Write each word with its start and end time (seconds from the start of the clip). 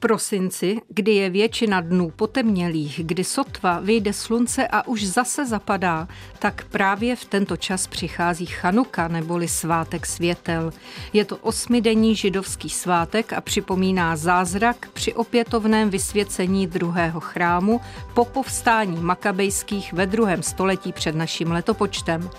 Prosinci, 0.00 0.80
kdy 0.88 1.14
je 1.14 1.30
většina 1.30 1.80
dnů 1.80 2.10
potemnělých, 2.10 3.00
kdy 3.04 3.24
sotva 3.24 3.80
vyjde 3.80 4.12
slunce 4.12 4.68
a 4.68 4.86
už 4.86 5.06
zase 5.06 5.46
zapadá, 5.46 6.08
tak 6.38 6.64
právě 6.64 7.16
v 7.16 7.24
tento 7.24 7.56
čas 7.56 7.86
přichází 7.86 8.46
Chanuka 8.46 9.08
neboli 9.08 9.48
svátek 9.48 10.06
světel. 10.06 10.72
Je 11.12 11.24
to 11.24 11.36
osmidenní 11.36 12.16
židovský 12.16 12.70
svátek 12.70 13.32
a 13.32 13.40
připomíná 13.40 14.16
zázrak 14.16 14.88
při 14.92 15.14
opětovném 15.14 15.90
vysvěcení 15.90 16.66
druhého 16.66 17.20
chrámu 17.20 17.80
po 18.14 18.24
povstání 18.24 19.00
makabejských 19.00 19.92
ve 19.92 20.06
druhém 20.06 20.42
století 20.42 20.92
před 20.92 21.14
naším 21.14 21.50
letopočtem. 21.50 22.30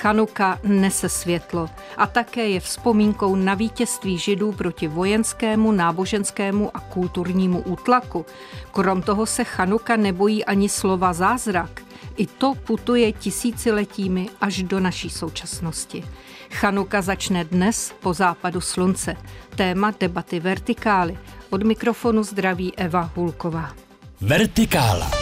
Chanuka 0.00 0.58
nese 0.62 1.08
světlo 1.08 1.70
a 1.96 2.06
také 2.06 2.48
je 2.48 2.60
vzpomínkou 2.60 3.36
na 3.36 3.54
vítězství 3.54 4.18
židů 4.18 4.52
proti 4.52 4.88
vojenskému, 4.88 5.72
náboženskému 5.72 6.76
a 6.76 6.80
kulturnímu 6.80 7.60
útlaku. 7.60 8.26
Krom 8.72 9.02
toho 9.02 9.26
se 9.26 9.44
Chanuka 9.44 9.96
nebojí 9.96 10.44
ani 10.44 10.68
slova 10.68 11.12
zázrak. 11.12 11.82
I 12.16 12.26
to 12.26 12.54
putuje 12.54 13.12
tisíciletími 13.12 14.28
až 14.40 14.62
do 14.62 14.80
naší 14.80 15.10
současnosti. 15.10 16.04
Chanuka 16.50 17.02
začne 17.02 17.44
dnes 17.44 17.94
po 18.00 18.14
západu 18.14 18.60
slunce. 18.60 19.16
Téma 19.56 19.92
debaty 20.00 20.40
Vertikály. 20.40 21.18
Od 21.50 21.62
mikrofonu 21.62 22.22
zdraví 22.22 22.76
Eva 22.76 23.10
Hulková. 23.14 23.72
Vertikála. 24.20 25.21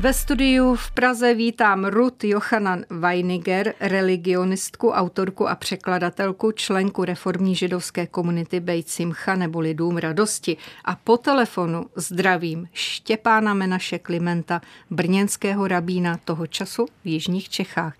Ve 0.00 0.12
studiu 0.12 0.74
v 0.74 0.90
Praze 0.90 1.34
vítám 1.34 1.84
Ruth 1.84 2.24
Johanan 2.24 2.84
Weiniger, 2.90 3.74
religionistku, 3.80 4.90
autorku 4.90 5.48
a 5.48 5.54
překladatelku, 5.54 6.52
členku 6.52 7.04
reformní 7.04 7.54
židovské 7.54 8.06
komunity 8.06 8.60
Bejt 8.60 8.88
Simcha 8.88 9.34
neboli 9.34 9.74
Dům 9.74 9.96
radosti. 9.96 10.56
A 10.84 10.96
po 10.96 11.16
telefonu 11.16 11.86
zdravím 11.96 12.68
Štěpána 12.72 13.54
Menaše 13.54 13.98
Klimenta, 13.98 14.60
brněnského 14.90 15.68
rabína 15.68 16.18
toho 16.24 16.46
času 16.46 16.86
v 17.04 17.06
Jižních 17.06 17.48
Čechách. 17.48 17.94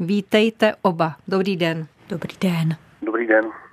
Vítejte 0.00 0.74
oba. 0.82 1.16
Dobrý 1.28 1.56
den. 1.56 1.86
Dobrý 2.08 2.34
den. 2.40 2.76
Dobrý 3.02 3.26
den. 3.26 3.65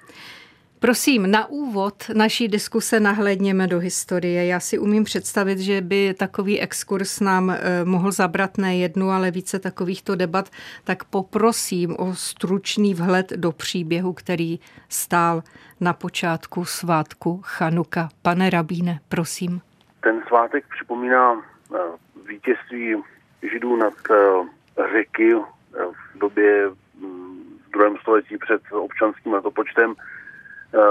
Prosím, 0.83 1.31
na 1.31 1.45
úvod 1.45 1.93
naší 2.13 2.47
diskuse 2.47 2.99
nahlédněme 2.99 3.67
do 3.67 3.79
historie. 3.79 4.45
Já 4.45 4.59
si 4.59 4.79
umím 4.79 5.03
představit, 5.03 5.59
že 5.59 5.81
by 5.81 6.13
takový 6.13 6.61
exkurs 6.61 7.19
nám 7.19 7.49
eh, 7.49 7.85
mohl 7.85 8.11
zabrat 8.11 8.57
ne 8.57 8.77
jednu, 8.77 9.09
ale 9.09 9.31
více 9.31 9.59
takovýchto 9.59 10.15
debat, 10.15 10.49
tak 10.83 11.03
poprosím 11.03 11.95
o 11.99 12.13
stručný 12.13 12.93
vhled 12.93 13.29
do 13.29 13.51
příběhu, 13.51 14.13
který 14.13 14.59
stál 14.89 15.43
na 15.81 15.93
počátku 15.93 16.65
svátku 16.65 17.41
Chanuka. 17.45 18.09
Pane 18.21 18.49
Rabíne, 18.49 18.99
prosím. 19.09 19.61
Ten 20.01 20.23
svátek 20.27 20.65
připomíná 20.75 21.33
eh, 21.75 21.77
vítězství 22.27 22.95
židů 23.51 23.75
nad 23.75 23.93
eh, 24.11 24.15
řeky 24.93 25.35
v 26.13 26.19
době 26.19 26.69
mm, 26.99 27.43
v 27.67 27.71
druhém 27.71 27.97
století 27.97 28.37
před 28.37 28.61
občanským 28.71 29.33
letopočtem 29.33 29.95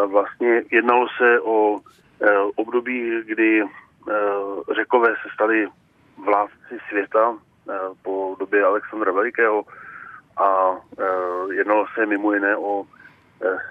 vlastně 0.07 0.63
jednalo 0.71 1.07
se 1.19 1.41
o 1.41 1.81
eh, 2.23 2.39
období, 2.57 3.23
kdy 3.25 3.63
eh, 3.63 4.15
řekové 4.75 5.09
se 5.09 5.29
stali 5.35 5.69
vládci 6.25 6.79
světa 6.89 7.39
po 8.03 8.37
době 8.39 8.65
Alexandra 8.65 9.13
Velikého 9.13 9.65
a 10.37 10.77
jednalo 11.51 11.87
se 11.95 12.07
mimo 12.07 12.33
jiné 12.33 12.57
o 12.57 12.85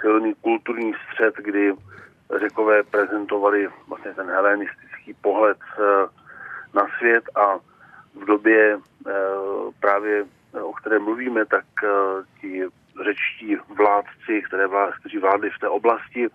silný 0.01 0.33
kulturní 0.41 0.93
střed, 0.93 1.35
kdy 1.37 1.73
řekové 2.39 2.83
prezentovali 2.83 3.69
vlastně 3.87 4.13
ten 4.13 4.27
helenistický 4.27 5.13
pohled 5.21 5.57
na 6.73 6.87
svět 6.97 7.23
a 7.35 7.57
v 8.15 8.25
době 8.25 8.79
právě, 9.79 10.25
o 10.61 10.73
které 10.73 10.99
mluvíme, 10.99 11.45
tak 11.45 11.65
ti 12.41 12.63
řečtí 13.03 13.55
vládci, 13.77 14.41
které 14.47 14.67
vlád, 14.67 14.93
kteří 14.99 15.17
vládli 15.17 15.49
v 15.49 15.59
té 15.59 15.69
oblasti, 15.69 16.27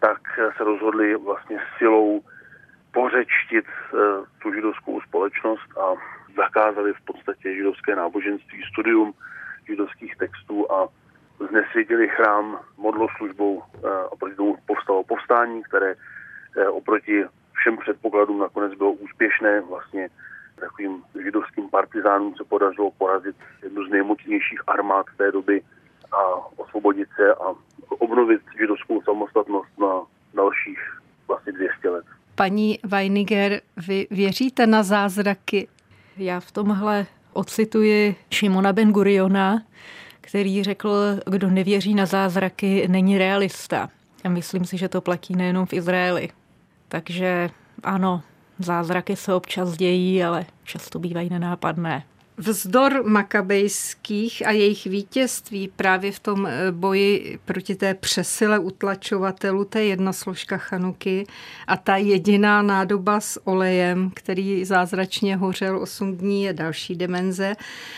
tak 0.00 0.18
se 0.56 0.64
rozhodli 0.64 1.16
vlastně 1.16 1.58
silou 1.78 2.20
pořečtit 2.92 3.64
uh, 3.66 4.00
tu 4.42 4.54
židovskou 4.54 5.00
společnost 5.00 5.78
a 5.78 5.94
zakázali 6.36 6.92
v 6.92 7.00
podstatě 7.04 7.54
židovské 7.54 7.96
náboženství, 7.96 8.62
studium 8.72 9.12
židovských 9.66 10.16
textů 10.16 10.72
a 10.72 10.88
znesvětili 11.48 12.08
chrám 12.08 12.60
modloslužbou 12.76 13.62
a 14.12 14.16
proti 14.16 14.36
tomu 14.36 14.56
povstalo 14.66 15.04
povstání, 15.04 15.62
které 15.62 15.94
oproti 16.70 17.24
všem 17.52 17.76
předpokladům 17.76 18.38
nakonec 18.38 18.74
bylo 18.74 18.92
úspěšné. 18.92 19.60
Vlastně 19.60 20.08
takovým 20.60 21.02
židovským 21.22 21.68
partizánům 21.70 22.34
se 22.36 22.44
podařilo 22.44 22.90
porazit 22.90 23.36
jednu 23.62 23.84
z 23.84 23.90
nejmocnějších 23.90 24.60
armád 24.66 25.06
té 25.16 25.32
doby 25.32 25.62
a 26.12 26.22
osvobodit 26.56 27.08
se 27.16 27.34
a 27.34 27.54
obnovit 27.88 28.40
židovskou 28.60 29.02
samostatnost 29.02 29.78
na 29.78 30.02
dalších 30.34 30.78
vlastně 31.28 31.52
200 31.52 31.90
let. 31.90 32.04
Paní 32.34 32.78
Weiniger, 32.84 33.60
vy 33.76 34.06
věříte 34.10 34.66
na 34.66 34.82
zázraky? 34.82 35.68
Já 36.16 36.40
v 36.40 36.52
tomhle 36.52 37.06
ocituji 37.32 38.16
Šimona 38.30 38.72
Ben 38.72 38.92
Guriona, 38.92 39.62
který 40.20 40.62
řekl, 40.62 40.90
kdo 41.26 41.50
nevěří 41.50 41.94
na 41.94 42.06
zázraky, 42.06 42.88
není 42.88 43.18
realista. 43.18 43.88
A 44.24 44.28
myslím 44.28 44.64
si, 44.64 44.78
že 44.78 44.88
to 44.88 45.00
platí 45.00 45.36
nejenom 45.36 45.66
v 45.66 45.72
Izraeli. 45.72 46.28
Takže 46.88 47.50
ano, 47.82 48.22
zázraky 48.58 49.16
se 49.16 49.34
občas 49.34 49.76
dějí, 49.76 50.24
ale 50.24 50.46
často 50.64 50.98
bývají 50.98 51.30
nenápadné. 51.30 52.04
Vzdor 52.40 53.02
makabejských 53.06 54.46
a 54.46 54.50
jejich 54.50 54.84
vítězství 54.84 55.70
právě 55.76 56.12
v 56.12 56.18
tom 56.18 56.46
eh, 56.46 56.72
boji 56.72 57.38
proti 57.44 57.74
té 57.74 57.94
přesile 57.94 58.58
utlačovatelů, 58.58 59.64
to 59.64 59.78
je 59.78 59.84
jedna 59.84 60.12
složka 60.12 60.56
Chanuky 60.58 61.26
a 61.66 61.76
ta 61.76 61.96
jediná 61.96 62.62
nádoba 62.62 63.20
s 63.20 63.46
olejem, 63.46 64.10
který 64.14 64.64
zázračně 64.64 65.36
hořel 65.36 65.82
8 65.82 66.16
dní, 66.16 66.42
je 66.42 66.52
další 66.52 66.96
dimenze. 66.96 67.56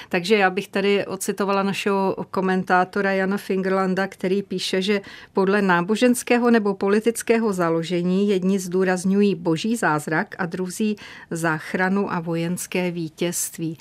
Takže 0.09 0.37
já 0.37 0.51
bych 0.51 0.69
tady 0.69 1.07
ocitovala 1.07 1.63
našeho 1.63 2.17
komentátora 2.31 3.13
Jana 3.13 3.37
Fingerlanda, 3.37 4.07
který 4.07 4.43
píše, 4.43 4.83
že 4.83 5.01
podle 5.33 5.63
náboženského 5.63 6.51
nebo 6.51 6.75
politického 6.75 7.53
založení 7.53 8.29
jedni 8.29 8.59
zdůrazňují 8.59 9.35
boží 9.35 9.77
zázrak 9.77 10.35
a 10.39 10.47
druzí 10.47 10.97
záchranu 11.31 12.13
a 12.13 12.21
vojenské 12.21 12.91
vítězství. 12.91 13.79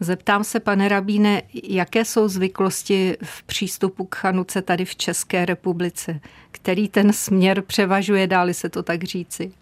Zeptám 0.00 0.44
se, 0.44 0.60
pane 0.60 0.88
Rabíne, 0.88 1.42
jaké 1.62 2.04
jsou 2.04 2.28
zvyklosti 2.28 3.16
v 3.22 3.42
přístupu 3.42 4.04
k 4.04 4.14
Chanuce 4.14 4.62
tady 4.62 4.84
v 4.84 4.96
České 4.96 5.44
republice? 5.44 6.20
Který 6.52 6.88
ten 6.88 7.12
směr 7.12 7.62
převažuje, 7.62 8.26
dáli 8.26 8.54
se 8.54 8.68
to 8.68 8.82
tak 8.82 9.02
říci? 9.02 9.52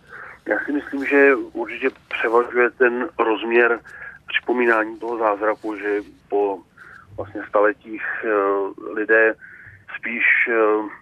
Já 0.49 0.57
si 0.65 0.73
myslím, 0.73 1.05
že 1.05 1.35
určitě 1.35 1.91
převažuje 2.09 2.71
ten 2.71 3.09
rozměr 3.19 3.81
připomínání 4.29 4.99
toho 4.99 5.19
zázraku, 5.19 5.77
že 5.77 6.03
po 6.29 6.59
vlastně 7.17 7.43
staletích 7.49 8.05
eh, 8.25 8.29
lidé 8.93 9.35
spíš 9.99 10.25
eh, 10.49 10.55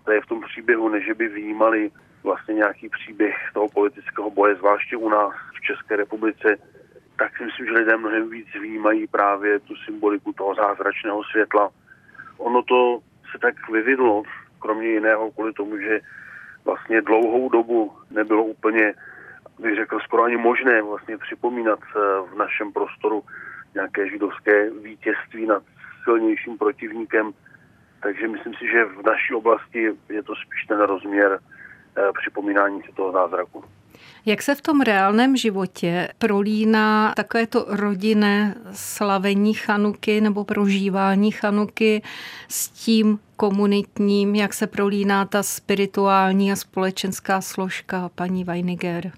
tady 0.05 0.21
v 0.21 0.27
tom 0.27 0.41
příběhu, 0.41 0.89
než 0.89 1.12
by 1.12 1.28
vnímali 1.28 1.91
vlastně 2.23 2.55
nějaký 2.55 2.89
příběh 2.89 3.37
toho 3.55 3.69
politického 3.69 4.31
boje, 4.31 4.55
zvláště 4.55 4.97
u 4.97 5.09
nás 5.09 5.33
v 5.59 5.61
České 5.61 5.97
republice, 5.97 6.56
tak 7.16 7.36
si 7.36 7.44
myslím, 7.44 7.66
že 7.66 7.72
lidé 7.72 7.97
mnohem 7.97 8.30
víc 8.30 8.47
vnímají 8.60 9.06
právě 9.06 9.58
tu 9.58 9.76
symboliku 9.76 10.32
toho 10.32 10.54
zázračného 10.54 11.25
světla. 11.25 11.70
Ono 12.38 12.62
to 12.62 12.99
se 13.32 13.38
tak 13.38 13.70
vyvinulo, 13.70 14.22
kromě 14.58 14.88
jiného 14.88 15.31
kvůli 15.31 15.52
tomu, 15.52 15.78
že 15.78 16.00
vlastně 16.64 17.02
dlouhou 17.02 17.49
dobu 17.49 17.93
nebylo 18.11 18.44
úplně, 18.44 18.94
bych 19.58 19.75
řekl, 19.76 20.00
skoro 20.00 20.22
ani 20.22 20.37
možné 20.37 20.82
vlastně 20.82 21.19
připomínat 21.19 21.78
eh, 21.82 21.99
v 22.32 22.37
našem 22.37 22.72
prostoru 22.72 23.22
nějaké 23.75 24.10
židovské 24.10 24.70
vítězství 24.70 25.46
nad 25.46 25.62
silnějším 26.05 26.58
protivníkem. 26.58 27.32
Takže 28.02 28.28
myslím 28.28 28.55
si, 28.55 28.69
že 28.69 28.84
v 28.84 29.02
naší 29.06 29.34
oblasti 29.34 29.93
je 30.08 30.22
to 30.22 30.34
spíš 30.34 30.64
ten 30.69 30.81
rozměr 30.81 31.38
eh, 31.96 32.02
připomínání 32.20 32.82
si 32.82 32.93
toho 32.93 33.12
zázraku. 33.12 33.64
Jak 34.26 34.43
se 34.43 34.55
v 34.55 34.61
tom 34.61 34.81
reálném 34.81 35.37
životě 35.37 36.09
prolíná 36.19 37.12
takové 37.17 37.47
to 37.47 37.67
rodinné 37.69 38.55
slavení 38.73 39.55
chanuky 39.55 40.21
nebo 40.21 40.44
prožívání 40.44 41.31
chanuky 41.31 42.03
s 42.49 42.69
tím 42.69 43.19
komunitním, 43.37 44.35
jak 44.35 44.55
se 44.55 44.67
prolíná 44.67 45.25
ta 45.25 45.43
spirituální 45.43 46.53
a 46.53 46.56
společenská 46.56 47.41
složka, 47.41 48.11
paní 48.15 48.44
Weiniger? 48.44 49.12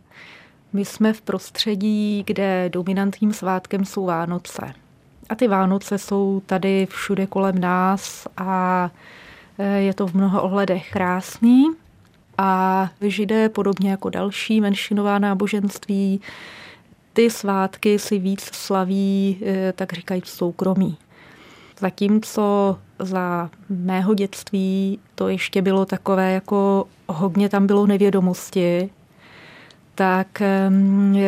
My 0.73 0.85
jsme 0.85 1.12
v 1.12 1.20
prostředí, 1.20 2.23
kde 2.26 2.70
dominantním 2.73 3.32
svátkem 3.32 3.85
jsou 3.85 4.06
Vánoce. 4.06 4.75
A 5.29 5.35
ty 5.35 5.49
Vánoce 5.49 5.99
jsou 5.99 6.43
tady 6.47 6.87
všude 6.91 7.26
kolem 7.26 7.59
nás 7.59 8.26
a 8.37 8.91
e, 9.59 9.81
je 9.81 9.94
to 9.94 10.06
v 10.06 10.14
mnoha 10.14 10.41
ohledech 10.41 10.91
krásný. 10.91 11.67
A 12.38 12.91
židé, 13.00 13.49
podobně 13.49 13.91
jako 13.91 14.11
další 14.11 14.61
menšinová 14.61 15.19
náboženství, 15.19 16.21
ty 17.12 17.31
svátky 17.31 17.99
si 17.99 18.19
víc 18.19 18.50
slaví, 18.53 19.38
e, 19.43 19.73
tak 19.73 19.93
říkají 19.93 20.21
v 20.21 20.29
soukromí. 20.29 20.97
Zatímco 21.79 22.79
za 22.99 23.50
mého 23.69 24.15
dětství 24.15 24.99
to 25.15 25.29
ještě 25.29 25.62
bylo 25.62 25.85
takové, 25.87 26.33
jako 26.33 26.87
hodně 27.09 27.49
tam 27.49 27.67
bylo 27.67 27.87
nevědomosti, 27.87 28.91
tak 29.94 30.43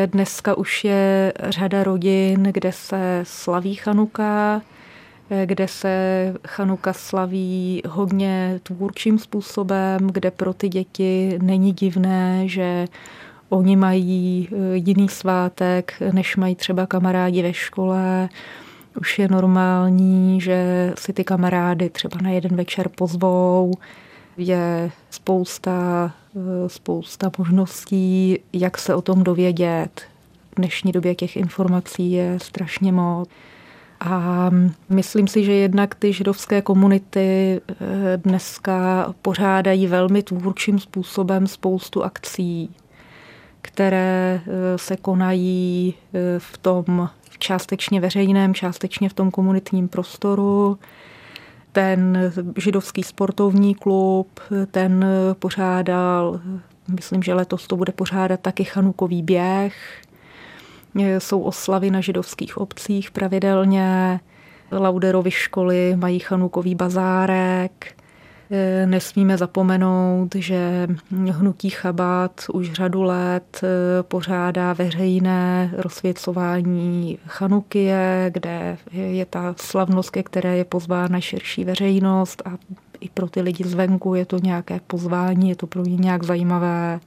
dneska 0.06 0.54
už 0.54 0.84
je 0.84 1.32
řada 1.48 1.84
rodin, 1.84 2.42
kde 2.42 2.72
se 2.72 3.20
slaví 3.22 3.74
Chanuka, 3.74 4.62
kde 5.44 5.68
se 5.68 6.34
Chanuka 6.46 6.92
slaví 6.92 7.82
hodně 7.88 8.60
tvůrčím 8.62 9.18
způsobem, 9.18 9.98
kde 10.12 10.30
pro 10.30 10.54
ty 10.54 10.68
děti 10.68 11.38
není 11.42 11.72
divné, 11.72 12.48
že 12.48 12.86
oni 13.48 13.76
mají 13.76 14.48
eh, 14.52 14.76
jiný 14.76 15.08
svátek, 15.08 15.92
než 16.12 16.36
mají 16.36 16.54
třeba 16.54 16.86
kamarádi 16.86 17.42
ve 17.42 17.52
škole. 17.52 18.28
Už 19.00 19.18
je 19.18 19.28
normální, 19.28 20.40
že 20.40 20.92
si 20.98 21.12
ty 21.12 21.24
kamarády 21.24 21.90
třeba 21.90 22.18
na 22.22 22.30
jeden 22.30 22.56
večer 22.56 22.88
pozvou. 22.88 23.72
Je 24.36 24.90
spousta 25.10 26.12
Eh, 26.38 26.68
spousta 26.68 27.30
možností, 27.38 28.38
jak 28.52 28.78
se 28.78 28.94
o 28.94 29.02
tom 29.02 29.24
dovědět. 29.24 30.02
V 30.52 30.54
dnešní 30.56 30.92
době 30.92 31.14
těch 31.14 31.36
informací 31.36 32.12
je 32.12 32.38
strašně 32.42 32.92
moc. 32.92 33.28
A 34.00 34.50
myslím 34.88 35.28
si, 35.28 35.44
že 35.44 35.52
jednak 35.52 35.94
ty 35.94 36.12
židovské 36.12 36.62
komunity 36.62 37.60
eh, 37.70 38.16
dneska 38.16 39.14
pořádají 39.22 39.86
velmi 39.86 40.22
tvůrčím 40.22 40.78
způsobem 40.78 41.46
spoustu 41.46 42.04
akcí, 42.04 42.76
které 43.62 44.40
eh, 44.46 44.78
se 44.78 44.96
konají 44.96 45.94
v 46.38 46.58
tom 46.58 47.08
částečně 47.38 48.00
veřejném, 48.00 48.54
částečně 48.54 49.08
v 49.08 49.14
tom 49.14 49.30
komunitním 49.30 49.88
prostoru 49.88 50.78
ten 51.72 52.32
židovský 52.56 53.02
sportovní 53.02 53.74
klub, 53.74 54.40
ten 54.70 55.06
pořádal, 55.38 56.40
myslím, 56.88 57.22
že 57.22 57.34
letos 57.34 57.66
to 57.66 57.76
bude 57.76 57.92
pořádat 57.92 58.40
taky 58.40 58.64
chanukový 58.64 59.22
běh. 59.22 59.74
Jsou 60.98 61.40
oslavy 61.40 61.90
na 61.90 62.00
židovských 62.00 62.58
obcích 62.58 63.10
pravidelně. 63.10 64.20
Lauderovy 64.72 65.30
školy 65.30 65.96
mají 65.96 66.18
chanukový 66.18 66.74
bazárek. 66.74 67.98
Eh, 68.50 68.86
nesmíme 68.86 69.38
zapomenout, 69.38 70.34
že 70.34 70.88
hnutí 71.10 71.70
Chabad 71.70 72.44
už 72.52 72.72
řadu 72.72 73.02
let 73.02 73.60
eh, 73.62 74.02
pořádá 74.02 74.72
veřejné 74.72 75.74
rozsvěcování 75.76 77.18
Chanukie, 77.26 78.30
kde 78.34 78.78
je 78.92 79.26
ta 79.26 79.54
slavnost, 79.60 80.10
ke 80.10 80.22
které 80.22 80.56
je 80.56 80.64
pozvána 80.64 81.20
širší 81.20 81.64
veřejnost 81.64 82.42
a 82.44 82.50
i 83.00 83.08
pro 83.08 83.28
ty 83.28 83.40
lidi 83.40 83.64
zvenku 83.64 84.14
je 84.14 84.26
to 84.26 84.38
nějaké 84.38 84.80
pozvání, 84.86 85.48
je 85.48 85.56
to 85.56 85.66
pro 85.66 85.82
ně 85.84 85.96
nějak 85.96 86.22
zajímavé. 86.22 87.00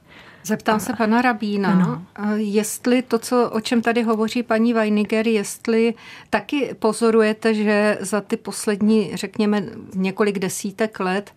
Zeptám 0.44 0.80
se 0.80 0.92
pana 0.92 1.22
Rabína, 1.22 1.72
ano. 1.72 2.02
jestli 2.36 3.02
to, 3.02 3.18
co, 3.18 3.50
o 3.50 3.60
čem 3.60 3.82
tady 3.82 4.02
hovoří 4.02 4.42
paní 4.42 4.74
Weiniger, 4.74 5.28
jestli 5.28 5.94
taky 6.30 6.74
pozorujete, 6.78 7.54
že 7.54 7.98
za 8.00 8.20
ty 8.20 8.36
poslední, 8.36 9.16
řekněme, 9.16 9.64
několik 9.94 10.38
desítek 10.38 11.00
let 11.00 11.32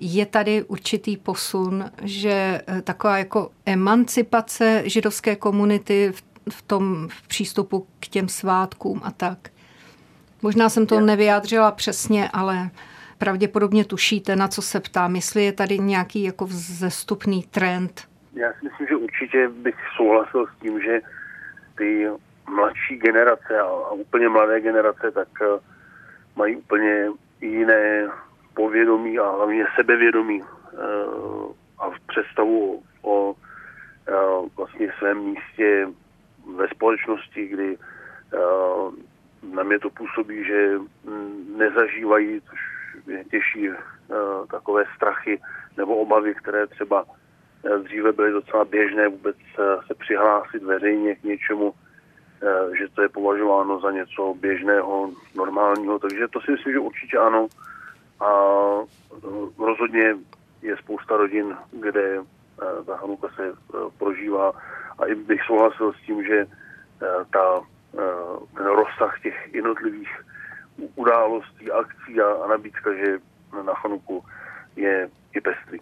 je 0.00 0.26
tady 0.26 0.62
určitý 0.62 1.16
posun, 1.16 1.90
že 2.02 2.62
eh, 2.66 2.82
taková 2.82 3.18
jako 3.18 3.50
emancipace 3.66 4.82
židovské 4.84 5.36
komunity 5.36 6.12
v, 6.14 6.22
v 6.50 6.62
tom 6.62 7.08
v 7.10 7.28
přístupu 7.28 7.86
k 8.00 8.08
těm 8.08 8.28
svátkům 8.28 9.00
a 9.04 9.10
tak. 9.10 9.50
Možná 10.42 10.68
jsem 10.68 10.86
to 10.86 11.00
nevyjádřila 11.00 11.72
přesně, 11.72 12.28
ale 12.28 12.70
pravděpodobně 13.18 13.84
tušíte, 13.84 14.36
na 14.36 14.48
co 14.48 14.62
se 14.62 14.80
ptám, 14.80 15.16
jestli 15.16 15.44
je 15.44 15.52
tady 15.52 15.78
nějaký 15.78 16.22
jako 16.22 16.46
vzestupný 16.46 17.44
trend. 17.50 18.08
Já 18.36 18.52
si 18.52 18.58
myslím, 18.64 18.86
že 18.86 18.96
určitě 18.96 19.48
bych 19.48 19.74
souhlasil 19.96 20.46
s 20.46 20.60
tím, 20.60 20.80
že 20.80 21.00
ty 21.78 22.08
mladší 22.50 22.96
generace 22.96 23.60
a, 23.60 23.64
a 23.64 23.90
úplně 23.90 24.28
mladé 24.28 24.60
generace 24.60 25.10
tak 25.10 25.28
uh, 25.40 25.60
mají 26.36 26.56
úplně 26.56 27.08
jiné 27.40 28.08
povědomí 28.54 29.18
a 29.18 29.30
hlavně 29.30 29.66
sebevědomí 29.76 30.42
uh, 30.42 31.52
a 31.78 31.90
představu 32.06 32.82
o 33.02 33.32
uh, 33.32 34.48
vlastně 34.56 34.92
svém 34.98 35.18
místě 35.18 35.88
ve 36.56 36.68
společnosti, 36.68 37.46
kdy 37.46 37.76
na 39.54 39.62
mě 39.62 39.78
to 39.78 39.90
působí, 39.90 40.44
že 40.44 40.70
nezažívají, 41.56 42.40
což 42.40 42.58
těžší, 43.30 43.70
uh, 43.70 43.76
takové 44.50 44.84
strachy 44.96 45.40
nebo 45.76 45.96
obavy, 45.96 46.34
které 46.34 46.66
třeba 46.66 47.04
Eh, 47.04 47.15
dříve 47.82 48.12
byly 48.12 48.32
docela 48.32 48.64
běžné 48.64 49.08
vůbec 49.08 49.36
eh, 49.58 49.62
se 49.86 49.94
přihlásit 49.94 50.62
veřejně 50.62 51.14
k 51.14 51.22
něčemu, 51.22 51.72
eh, 52.42 52.76
že 52.78 52.88
to 52.94 53.02
je 53.02 53.08
považováno 53.08 53.80
za 53.80 53.90
něco 53.90 54.34
běžného, 54.40 55.10
normálního, 55.34 55.98
takže 55.98 56.28
to 56.28 56.40
si 56.40 56.50
myslím, 56.50 56.72
že 56.72 56.78
určitě 56.78 57.18
ano. 57.18 57.46
A 58.20 58.30
rozhodně 59.58 60.16
je 60.62 60.76
spousta 60.76 61.16
rodin, 61.16 61.56
kde 61.72 62.18
ta 62.86 62.96
Hanuka 62.96 63.28
se 63.36 63.52
prožívá 63.98 64.52
a 64.98 65.06
i 65.06 65.14
bych 65.14 65.42
souhlasil 65.42 65.92
s 65.92 66.06
tím, 66.06 66.24
že 66.24 66.46
ta, 67.30 67.60
ten 68.56 68.66
rozsah 68.66 69.20
těch 69.22 69.54
jednotlivých 69.54 70.08
událostí, 70.94 71.70
akcí 71.70 72.20
a, 72.20 72.46
nabídka, 72.46 72.94
že 72.94 73.18
na 73.66 73.72
Hanuku 73.82 74.24
je, 74.76 75.08
je 75.34 75.40
pestrý. 75.40 75.78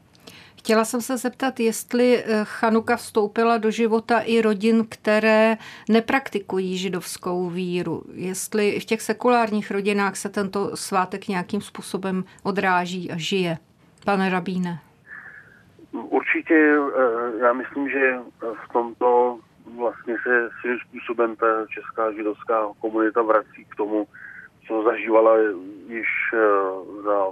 Chtěla 0.64 0.84
jsem 0.84 1.00
se 1.00 1.16
zeptat, 1.16 1.60
jestli 1.60 2.24
eh, 2.24 2.44
Chanuka 2.44 2.96
vstoupila 2.96 3.58
do 3.58 3.70
života 3.70 4.20
i 4.20 4.40
rodin, 4.40 4.86
které 4.88 5.56
nepraktikují 5.88 6.78
židovskou 6.78 7.50
víru. 7.50 8.02
Jestli 8.12 8.80
v 8.80 8.84
těch 8.84 9.02
sekulárních 9.02 9.70
rodinách 9.70 10.16
se 10.16 10.28
tento 10.28 10.76
svátek 10.76 11.28
nějakým 11.28 11.60
způsobem 11.60 12.24
odráží 12.42 13.10
a 13.10 13.14
žije. 13.16 13.58
Pane 14.04 14.30
Rabíne. 14.30 14.78
Určitě, 15.92 16.54
eh, 16.54 17.38
já 17.38 17.52
myslím, 17.52 17.88
že 17.90 18.18
v 18.40 18.72
tomto 18.72 19.38
vlastně 19.76 20.14
se 20.22 20.48
svým 20.60 20.78
způsobem 20.88 21.36
ta 21.36 21.46
česká 21.66 22.12
židovská 22.12 22.68
komunita 22.80 23.22
vrací 23.22 23.64
k 23.68 23.76
tomu, 23.76 24.06
co 24.66 24.82
zažívala 24.82 25.36
již 25.88 26.08
eh, 26.34 26.38
za, 27.02 27.24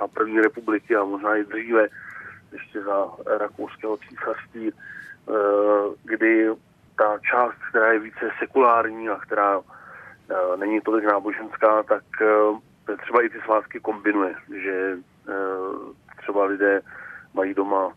za 0.00 0.08
první 0.14 0.40
republiky 0.40 0.96
a 0.96 1.04
možná 1.04 1.36
i 1.36 1.44
dříve, 1.44 1.88
ještě 2.54 2.82
za 2.82 3.10
rakouského 3.38 3.96
císařství, 3.96 4.70
eh, 4.70 5.32
kdy 6.04 6.48
ta 6.98 7.18
část, 7.30 7.58
která 7.68 7.92
je 7.92 7.98
více 7.98 8.30
sekulární 8.38 9.08
a 9.08 9.16
která 9.16 9.60
eh, 9.60 10.56
není 10.56 10.80
tolik 10.80 11.04
náboženská, 11.04 11.82
tak 11.82 12.04
eh, 12.22 12.96
třeba 13.02 13.22
i 13.22 13.28
ty 13.28 13.40
svátky 13.44 13.80
kombinuje, 13.80 14.34
že 14.62 14.96
třeba 16.18 16.44
lidé 16.44 16.80
mají 17.34 17.54
doma 17.54 17.92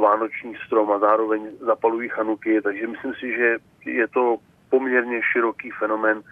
vánoční 0.00 0.56
strom 0.66 0.92
a 0.92 0.98
zároveň 0.98 1.50
zapalují 1.60 2.08
chanuky, 2.08 2.62
takže 2.62 2.86
myslím 2.86 3.14
si, 3.14 3.36
že 3.36 3.56
je 3.84 4.08
to 4.08 4.36
poměrně 4.70 5.20
široký 5.32 5.70
fenomen 5.70 6.22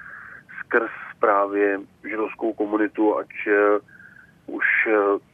skrz 0.60 0.90
právě 1.20 1.80
židovskou 2.08 2.52
komunitu, 2.52 3.18
ať 3.18 3.28
už 4.46 4.64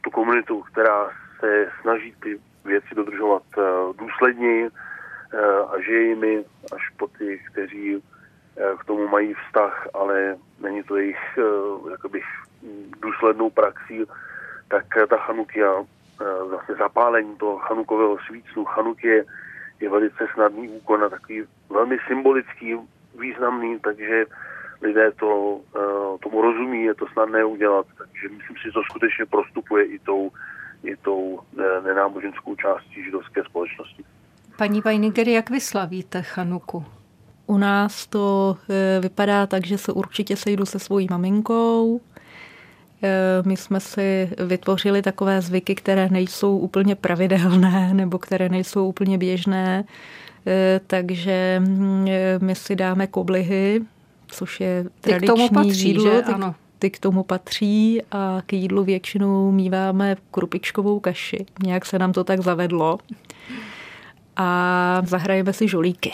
tu 0.01 0.09
komunitu, 0.11 0.61
která 0.61 1.09
se 1.41 1.69
snaží 1.81 2.13
ty 2.23 2.39
věci 2.65 2.95
dodržovat 2.95 3.43
eh, 3.57 3.61
důsledněji 3.97 4.67
eh, 4.67 5.39
a 5.69 5.81
že 5.81 5.91
jimi 5.91 6.45
až 6.75 6.89
po 6.97 7.07
ty, 7.07 7.41
kteří 7.51 8.03
eh, 8.57 8.77
k 8.79 8.83
tomu 8.83 9.07
mají 9.07 9.33
vztah, 9.33 9.87
ale 9.93 10.37
není 10.61 10.83
to 10.83 10.97
jejich 10.97 11.39
jakoby, 11.91 12.21
důslednou 13.01 13.49
praxí, 13.49 14.05
tak 14.67 14.85
ta 15.09 15.17
chanukia, 15.17 15.85
vlastně 16.49 16.75
zapálení 16.75 17.35
toho 17.37 17.57
chanukového 17.57 18.17
svícnu, 18.27 18.65
chanuk 18.65 19.03
je, 19.03 19.25
je 19.79 19.89
velice 19.89 20.27
snadný 20.33 20.69
úkon 20.69 21.03
a 21.03 21.09
takový 21.09 21.43
velmi 21.69 21.97
symbolický, 22.07 22.77
významný, 23.19 23.79
takže 23.79 24.25
lidé 24.81 25.11
to, 25.11 25.61
tomu 26.23 26.41
rozumí, 26.41 26.83
je 26.83 26.93
to 26.93 27.05
snadné 27.13 27.45
udělat, 27.45 27.85
takže 27.97 28.29
myslím 28.29 28.57
si, 28.57 28.63
že 28.63 28.71
to 28.71 28.83
skutečně 28.83 29.25
prostupuje 29.25 29.85
i 29.85 29.99
tou 29.99 30.31
i 30.83 30.95
tou 30.97 31.39
eh, 31.59 31.81
nenáboženskou 31.81 32.55
částí 32.55 33.03
židovské 33.03 33.43
společnosti. 33.43 34.03
Paní 34.57 34.81
Vajniger, 34.81 35.27
jak 35.27 35.49
vy 35.49 35.59
slavíte 35.59 36.21
Chanuku? 36.21 36.85
U 37.47 37.57
nás 37.57 38.07
to 38.07 38.57
e, 38.69 38.99
vypadá 38.99 39.47
tak, 39.47 39.65
že 39.65 39.77
se 39.77 39.91
určitě 39.91 40.35
sejdu 40.35 40.65
se 40.65 40.79
svojí 40.79 41.07
maminkou. 41.09 42.01
E, 43.03 43.43
my 43.45 43.57
jsme 43.57 43.79
si 43.79 44.29
vytvořili 44.45 45.01
takové 45.01 45.41
zvyky, 45.41 45.75
které 45.75 46.09
nejsou 46.09 46.57
úplně 46.57 46.95
pravidelné 46.95 47.93
nebo 47.93 48.19
které 48.19 48.49
nejsou 48.49 48.87
úplně 48.87 49.17
běžné. 49.17 49.83
E, 50.47 50.81
takže 50.87 51.61
mm, 51.65 52.07
my 52.41 52.55
si 52.55 52.75
dáme 52.75 53.07
koblihy, 53.07 53.81
což 54.27 54.59
je 54.59 54.85
tradiční 55.01 55.27
ty 55.27 55.33
k 55.33 55.35
tomu 55.35 55.49
patří, 55.49 55.87
jídlo. 55.87 56.11
Že? 56.11 56.21
Ano. 56.21 56.55
Ty 56.81 56.89
k 56.89 56.99
tomu 56.99 57.23
patří 57.23 58.01
a 58.11 58.41
k 58.45 58.53
jídlu 58.53 58.83
většinou 58.83 59.51
míváme 59.51 60.15
krupičkovou 60.31 60.99
kaši. 60.99 61.45
Nějak 61.63 61.85
se 61.85 61.99
nám 61.99 62.13
to 62.13 62.23
tak 62.23 62.41
zavedlo. 62.41 62.97
A 64.35 65.01
zahrajeme 65.05 65.53
si 65.53 65.67
žolíky 65.67 66.13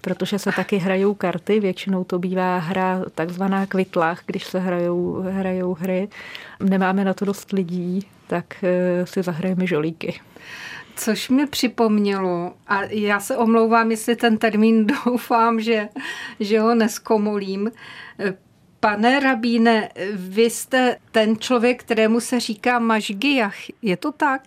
protože 0.00 0.38
se 0.38 0.50
taky 0.56 0.76
hrajou 0.76 1.14
karty, 1.14 1.60
většinou 1.60 2.04
to 2.04 2.18
bývá 2.18 2.58
hra 2.58 3.04
takzvaná 3.14 3.66
kvitlach, 3.66 4.22
když 4.26 4.44
se 4.44 4.58
hrajou, 4.58 5.12
hrajou 5.12 5.74
hry. 5.74 6.08
Nemáme 6.60 7.04
na 7.04 7.14
to 7.14 7.24
dost 7.24 7.52
lidí, 7.52 8.06
tak 8.26 8.64
eh, 8.64 9.06
si 9.06 9.22
zahrajeme 9.22 9.66
žolíky. 9.66 10.20
Což 10.96 11.28
mě 11.28 11.46
připomnělo, 11.46 12.52
a 12.68 12.82
já 12.82 13.20
se 13.20 13.36
omlouvám, 13.36 13.90
jestli 13.90 14.16
ten 14.16 14.38
termín 14.38 14.86
doufám, 15.06 15.60
že, 15.60 15.88
že 16.40 16.60
ho 16.60 16.74
neskomolím. 16.74 17.70
Pane 18.84 19.20
rabíne, 19.20 19.88
vy 20.12 20.42
jste 20.42 20.96
ten 21.10 21.38
člověk, 21.38 21.80
kterému 21.80 22.20
se 22.20 22.40
říká 22.40 22.78
mažgiach. 22.78 23.54
Je 23.82 23.96
to 23.96 24.12
tak? 24.12 24.42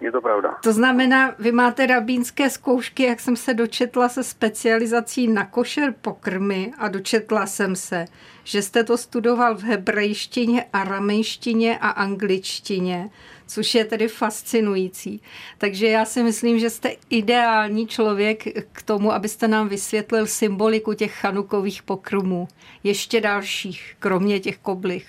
Je 0.00 0.12
to 0.12 0.20
pravda. 0.20 0.56
To 0.62 0.72
znamená, 0.72 1.34
vy 1.38 1.52
máte 1.52 1.86
rabínské 1.86 2.50
zkoušky, 2.50 3.02
jak 3.02 3.20
jsem 3.20 3.36
se 3.36 3.54
dočetla 3.54 4.08
se 4.08 4.24
specializací 4.24 5.28
na 5.28 5.46
košer 5.46 5.94
pokrmy 6.00 6.72
a 6.78 6.88
dočetla 6.88 7.46
jsem 7.46 7.76
se, 7.76 8.04
že 8.44 8.62
jste 8.62 8.84
to 8.84 8.96
studoval 8.96 9.54
v 9.54 9.62
hebrejštině, 9.62 10.64
aramejštině 10.72 11.78
a 11.78 11.88
angličtině, 11.88 13.10
což 13.50 13.74
je 13.74 13.84
tedy 13.84 14.08
fascinující. 14.08 15.22
Takže 15.58 15.86
já 15.86 16.04
si 16.04 16.22
myslím, 16.22 16.58
že 16.58 16.70
jste 16.70 16.90
ideální 17.10 17.86
člověk 17.86 18.42
k 18.72 18.82
tomu, 18.82 19.12
abyste 19.12 19.48
nám 19.48 19.68
vysvětlil 19.68 20.26
symboliku 20.26 20.94
těch 20.94 21.14
chanukových 21.14 21.82
pokrmů. 21.82 22.48
Ještě 22.84 23.20
dalších, 23.20 23.96
kromě 23.98 24.40
těch 24.40 24.58
koblich. 24.58 25.06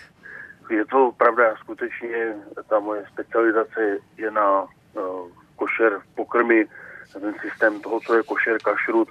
Je 0.69 0.85
to 0.85 1.11
pravda, 1.17 1.55
skutečně 1.59 2.35
ta 2.69 2.79
moje 2.79 3.03
specializace 3.13 3.97
je 4.17 4.31
na 4.31 4.67
Eh, 4.97 5.29
košer 5.55 6.01
pokrmy, 6.15 6.65
ten 7.13 7.33
systém 7.41 7.81
toho, 7.81 7.99
co 7.99 8.15
je 8.15 8.23
košer 8.23 8.57
kašrut. 8.63 9.09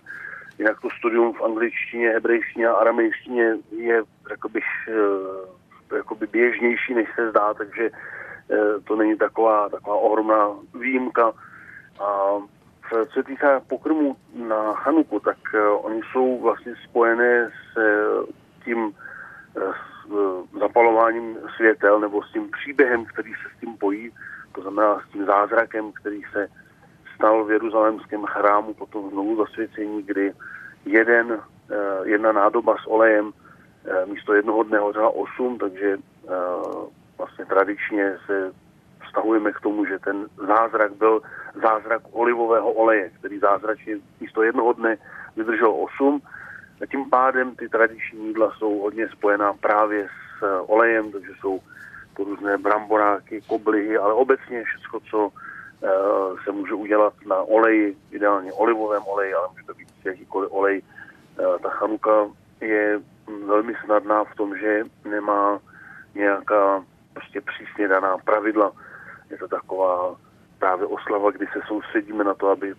Jinak 0.58 0.80
to 0.80 0.88
studium 0.98 1.32
v 1.32 1.42
angličtině, 1.42 2.10
hebrejštině 2.10 2.66
a 2.66 2.72
aramejštině 2.72 3.54
je, 3.76 4.02
řekl 4.28 4.48
bych, 4.48 4.64
eh, 4.88 5.96
jakoby 5.96 6.26
běžnější, 6.26 6.94
než 6.94 7.08
se 7.14 7.30
zdá, 7.30 7.54
takže 7.54 7.90
to 8.84 8.96
není 8.96 9.16
taková, 9.16 9.68
taková 9.68 9.96
ohromná 9.96 10.48
výjimka. 10.74 11.32
A 12.00 12.38
co 12.90 13.06
se 13.12 13.22
týká 13.22 13.60
pokrmu 13.60 14.16
na 14.34 14.74
Chanuku, 14.74 15.20
tak 15.20 15.36
oni 15.80 16.00
jsou 16.12 16.40
vlastně 16.40 16.74
spojené 16.88 17.50
s 17.72 17.78
tím 18.64 18.92
s 19.54 20.12
zapalováním 20.58 21.38
světel 21.56 22.00
nebo 22.00 22.22
s 22.22 22.32
tím 22.32 22.50
příběhem, 22.50 23.04
který 23.04 23.32
se 23.32 23.56
s 23.56 23.60
tím 23.60 23.76
pojí 23.76 24.12
to 24.52 24.62
znamená 24.62 25.00
s 25.00 25.12
tím 25.12 25.26
zázrakem, 25.26 25.92
který 25.92 26.22
se 26.32 26.48
stal 27.14 27.44
v 27.44 27.50
jeruzalémském 27.50 28.24
chrámu 28.24 28.74
potom 28.74 29.10
znovu 29.10 29.36
zasvěcení, 29.36 30.02
kdy 30.02 30.32
jeden, 30.84 31.40
eh, 31.70 31.76
jedna 32.04 32.32
nádoba 32.32 32.76
s 32.82 32.86
olejem 32.86 33.32
eh, 33.84 34.06
místo 34.06 34.34
jednoho 34.34 34.62
dne 34.62 34.78
hořela 34.78 35.10
osm, 35.10 35.58
takže 35.58 35.96
eh, 35.96 36.30
vlastně 37.20 37.44
tradičně 37.44 38.16
se 38.26 38.52
vztahujeme 39.04 39.52
k 39.52 39.60
tomu, 39.60 39.84
že 39.84 39.98
ten 39.98 40.26
zázrak 40.46 40.92
byl 40.92 41.20
zázrak 41.62 42.02
olivového 42.12 42.72
oleje, 42.72 43.10
který 43.18 43.38
zázračně 43.38 43.96
místo 44.20 44.42
jednoho 44.42 44.72
dne 44.72 44.96
vydržel 45.36 45.72
osm. 45.84 46.22
A 46.82 46.86
tím 46.86 47.10
pádem 47.10 47.56
ty 47.56 47.68
tradiční 47.68 48.26
jídla 48.26 48.52
jsou 48.58 48.78
hodně 48.78 49.08
spojená 49.08 49.52
právě 49.52 50.08
s 50.08 50.64
olejem, 50.66 51.12
takže 51.12 51.32
jsou 51.40 51.60
to 52.16 52.24
různé 52.24 52.58
bramboráky, 52.58 53.40
koblihy, 53.46 53.98
ale 53.98 54.12
obecně 54.14 54.64
všechno, 54.64 55.00
co 55.00 55.18
uh, 55.28 55.30
se 56.44 56.52
může 56.52 56.74
udělat 56.74 57.12
na 57.26 57.36
oleji, 57.36 57.96
ideálně 58.10 58.52
olivovém 58.52 59.02
oleji, 59.06 59.34
ale 59.34 59.48
může 59.52 59.66
to 59.66 59.74
být 59.74 59.88
jakýkoliv 60.04 60.52
olej. 60.52 60.82
Uh, 61.40 61.58
ta 61.58 61.70
chanuka 61.70 62.28
je 62.60 63.00
velmi 63.46 63.74
snadná 63.84 64.24
v 64.24 64.34
tom, 64.34 64.56
že 64.56 64.84
nemá 65.04 65.60
nějaká 66.14 66.84
prostě 67.12 67.40
přísně 67.40 67.88
daná 67.88 68.18
pravidla. 68.18 68.72
Je 69.30 69.38
to 69.38 69.48
taková 69.48 70.16
právě 70.58 70.86
oslava, 70.86 71.30
kdy 71.30 71.46
se 71.46 71.60
soustředíme 71.68 72.24
na 72.24 72.34
to, 72.34 72.48
aby 72.48 72.74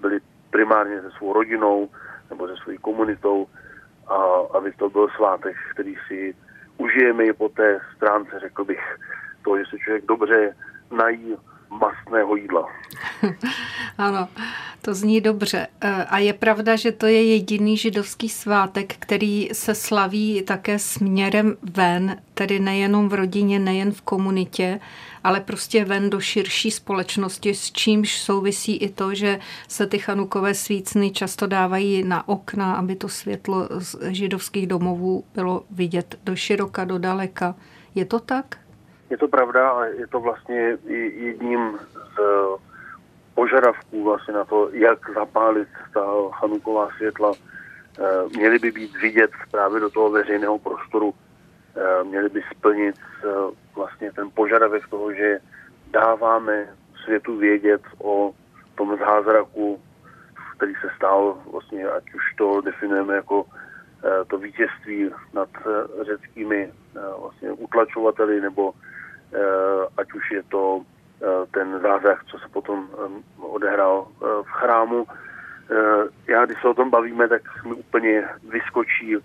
byli 0.00 0.20
primárně 0.50 1.00
se 1.00 1.10
svou 1.10 1.32
rodinou 1.32 1.88
nebo 2.30 2.48
se 2.48 2.54
svou 2.56 2.78
komunitou 2.80 3.46
a 4.06 4.16
aby 4.58 4.72
to 4.72 4.90
byl 4.90 5.08
svátek, 5.08 5.56
který 5.74 5.94
si 6.08 6.34
užijeme 6.78 7.24
ji 7.24 7.32
po 7.32 7.48
té 7.48 7.80
stránce, 7.96 8.40
řekl 8.40 8.64
bych, 8.64 8.96
to, 9.44 9.58
že 9.58 9.64
se 9.70 9.78
člověk 9.78 10.04
dobře 10.06 10.56
nají 10.90 11.36
mastného 11.70 12.36
jídla. 12.36 12.68
ano, 13.98 14.28
to 14.90 14.94
zní 14.94 15.20
dobře. 15.20 15.66
E, 15.80 16.04
a 16.04 16.18
je 16.18 16.32
pravda, 16.32 16.76
že 16.76 16.92
to 16.92 17.06
je 17.06 17.24
jediný 17.24 17.76
židovský 17.76 18.28
svátek, 18.28 18.94
který 18.98 19.48
se 19.52 19.74
slaví 19.74 20.42
také 20.42 20.78
směrem 20.78 21.56
ven, 21.62 22.16
tedy 22.34 22.58
nejenom 22.60 23.08
v 23.08 23.14
rodině, 23.14 23.58
nejen 23.58 23.92
v 23.92 24.00
komunitě, 24.02 24.80
ale 25.24 25.40
prostě 25.40 25.84
ven 25.84 26.10
do 26.10 26.20
širší 26.20 26.70
společnosti, 26.70 27.54
s 27.54 27.72
čímž 27.72 28.20
souvisí 28.20 28.76
i 28.76 28.88
to, 28.88 29.14
že 29.14 29.38
se 29.68 29.86
ty 29.86 29.98
chanukové 29.98 30.54
svícny 30.54 31.10
často 31.10 31.46
dávají 31.46 32.04
na 32.04 32.28
okna, 32.28 32.74
aby 32.74 32.96
to 32.96 33.08
světlo 33.08 33.68
z 33.78 33.96
židovských 34.10 34.66
domovů 34.66 35.24
bylo 35.34 35.64
vidět 35.70 36.18
do 36.24 36.36
široka, 36.36 36.84
do 36.84 36.98
daleka. 36.98 37.54
Je 37.94 38.04
to 38.04 38.18
tak? 38.18 38.56
Je 39.10 39.18
to 39.18 39.28
pravda 39.28 39.70
a 39.70 39.84
je 39.84 40.06
to 40.06 40.20
vlastně 40.20 40.78
jedním 41.14 41.78
z 41.94 42.20
požadavků 43.40 44.04
vlastně 44.04 44.34
na 44.34 44.44
to, 44.44 44.68
jak 44.72 45.10
zapálit 45.14 45.68
ta 45.94 46.04
chanuková 46.30 46.88
světla. 46.96 47.32
Eh, 47.32 48.36
měly 48.36 48.58
by 48.58 48.70
být 48.70 48.96
vidět 49.00 49.30
právě 49.50 49.80
do 49.80 49.90
toho 49.90 50.10
veřejného 50.10 50.58
prostoru, 50.58 51.14
eh, 51.14 52.04
měly 52.04 52.28
by 52.28 52.42
splnit 52.56 52.96
eh, 53.00 53.28
vlastně 53.76 54.12
ten 54.12 54.28
požadavek 54.34 54.88
toho, 54.88 55.12
že 55.14 55.40
dáváme 55.90 56.68
světu 57.04 57.36
vědět 57.36 57.80
o 58.04 58.32
tom 58.74 58.98
zázraku, 58.98 59.80
který 60.56 60.74
se 60.74 60.88
stal, 60.96 61.40
vlastně, 61.52 61.88
ať 61.88 62.04
už 62.14 62.24
to 62.36 62.60
definujeme 62.60 63.14
jako 63.14 63.44
to 64.26 64.38
vítězství 64.38 65.10
nad 65.32 65.48
řeckými 66.06 66.72
vlastně 67.20 67.52
utlačovateli, 67.52 68.40
nebo 68.40 68.72
ať 69.96 70.12
už 70.12 70.30
je 70.30 70.42
to 70.42 70.84
ten 71.50 71.80
zázrak, 71.80 72.24
co 72.24 72.38
se 72.38 72.48
potom 72.48 72.88
odehrál 73.40 74.06
v 74.42 74.50
chrámu. 74.50 75.06
Já, 76.26 76.44
když 76.46 76.60
se 76.60 76.68
o 76.68 76.74
tom 76.74 76.90
bavíme, 76.90 77.28
tak 77.28 77.64
mi 77.64 77.74
úplně 77.74 78.28
vyskočí 78.50 79.16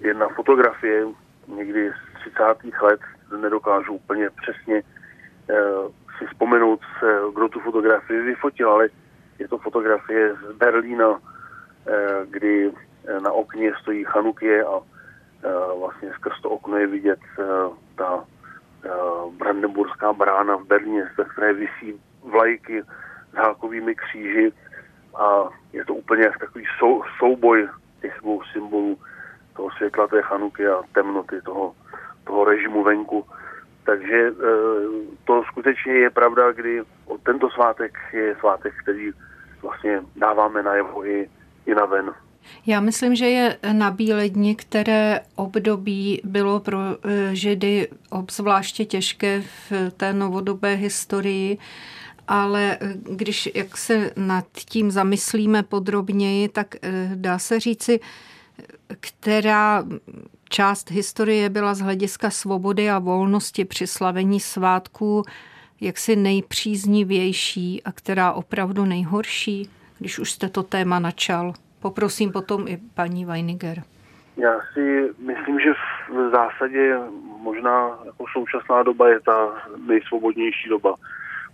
jedna 0.00 0.28
fotografie 0.28 1.06
někdy 1.46 1.90
z 1.90 2.20
30. 2.62 2.82
let, 2.82 3.00
nedokážu 3.36 3.92
úplně 3.92 4.30
přesně 4.30 4.82
si 6.18 6.26
vzpomenout, 6.26 6.80
kdo 7.34 7.48
tu 7.48 7.60
fotografii 7.60 8.20
vyfotil, 8.20 8.70
ale 8.70 8.88
je 9.38 9.48
to 9.48 9.58
fotografie 9.58 10.34
z 10.34 10.56
Berlína, 10.56 11.20
kdy 12.30 12.72
na 13.22 13.32
okně 13.32 13.72
stojí 13.82 14.04
Chanukie 14.04 14.64
a 14.64 14.80
vlastně 15.78 16.12
skrz 16.14 16.40
to 16.40 16.50
okno 16.50 16.76
je 16.76 16.86
vidět 16.86 17.18
ta 17.96 18.24
Brandenburská 19.38 20.12
brána 20.12 20.56
v 20.56 20.64
Berlíně, 20.64 21.08
ze 21.16 21.24
které 21.24 21.52
vysí 21.52 22.00
vlajky 22.22 22.82
s 23.32 23.36
hákovými 23.36 23.94
kříži 23.94 24.52
a 25.14 25.48
je 25.72 25.84
to 25.84 25.94
úplně 25.94 26.30
takový 26.40 26.64
sou, 26.78 27.02
souboj 27.18 27.68
těch 28.00 28.18
dvou 28.20 28.42
symbolů 28.52 28.98
toho 29.56 29.70
světla 29.70 30.06
té 30.06 30.22
Chanuky 30.22 30.66
a 30.66 30.82
temnoty 30.92 31.42
toho, 31.42 31.74
toho 32.24 32.44
režimu 32.44 32.82
venku. 32.82 33.26
Takže 33.84 34.16
e, 34.16 34.32
to 35.24 35.42
skutečně 35.50 35.92
je 35.92 36.10
pravda, 36.10 36.52
kdy 36.52 36.82
tento 37.22 37.50
svátek 37.50 37.98
je 38.12 38.36
svátek, 38.40 38.74
který 38.82 39.10
vlastně 39.62 40.02
dáváme 40.16 40.62
na 40.62 40.74
jeho 40.74 41.06
i, 41.06 41.30
i 41.66 41.74
na 41.74 41.84
ven. 41.84 42.14
Já 42.66 42.80
myslím, 42.80 43.14
že 43.14 43.26
je 43.26 43.56
na 43.72 43.90
Bíledni, 43.90 44.56
které 44.56 45.20
období 45.36 46.20
bylo 46.24 46.60
pro 46.60 46.78
e, 46.80 46.96
Židy 47.36 47.88
obzvláště 48.14 48.84
těžké 48.84 49.42
v 49.70 49.90
té 49.96 50.12
novodobé 50.12 50.74
historii 50.74 51.58
ale 52.28 52.78
když 53.10 53.48
jak 53.54 53.76
se 53.76 54.10
nad 54.16 54.44
tím 54.52 54.90
zamyslíme 54.90 55.62
podrobněji, 55.62 56.48
tak 56.48 56.74
dá 57.14 57.38
se 57.38 57.60
říci, 57.60 58.00
která 59.00 59.84
část 60.48 60.90
historie 60.90 61.48
byla 61.48 61.74
z 61.74 61.80
hlediska 61.80 62.30
svobody 62.30 62.90
a 62.90 62.98
volnosti 62.98 63.64
při 63.64 63.86
slavení 63.86 64.40
svátků 64.40 65.22
jaksi 65.80 66.16
nejpříznivější 66.16 67.82
a 67.82 67.92
která 67.92 68.32
opravdu 68.32 68.84
nejhorší, 68.84 69.70
když 69.98 70.18
už 70.18 70.32
jste 70.32 70.48
to 70.48 70.62
téma 70.62 70.98
načal. 70.98 71.54
Poprosím 71.80 72.32
potom 72.32 72.68
i 72.68 72.78
paní 72.94 73.24
Weiniger. 73.24 73.82
Já 74.36 74.60
si 74.72 75.10
myslím, 75.18 75.60
že 75.60 75.70
v 76.08 76.30
zásadě 76.30 76.98
možná 77.38 77.98
jako 78.04 78.24
současná 78.32 78.82
doba 78.82 79.08
je 79.08 79.20
ta 79.20 79.62
nejsvobodnější 79.86 80.68
doba 80.68 80.94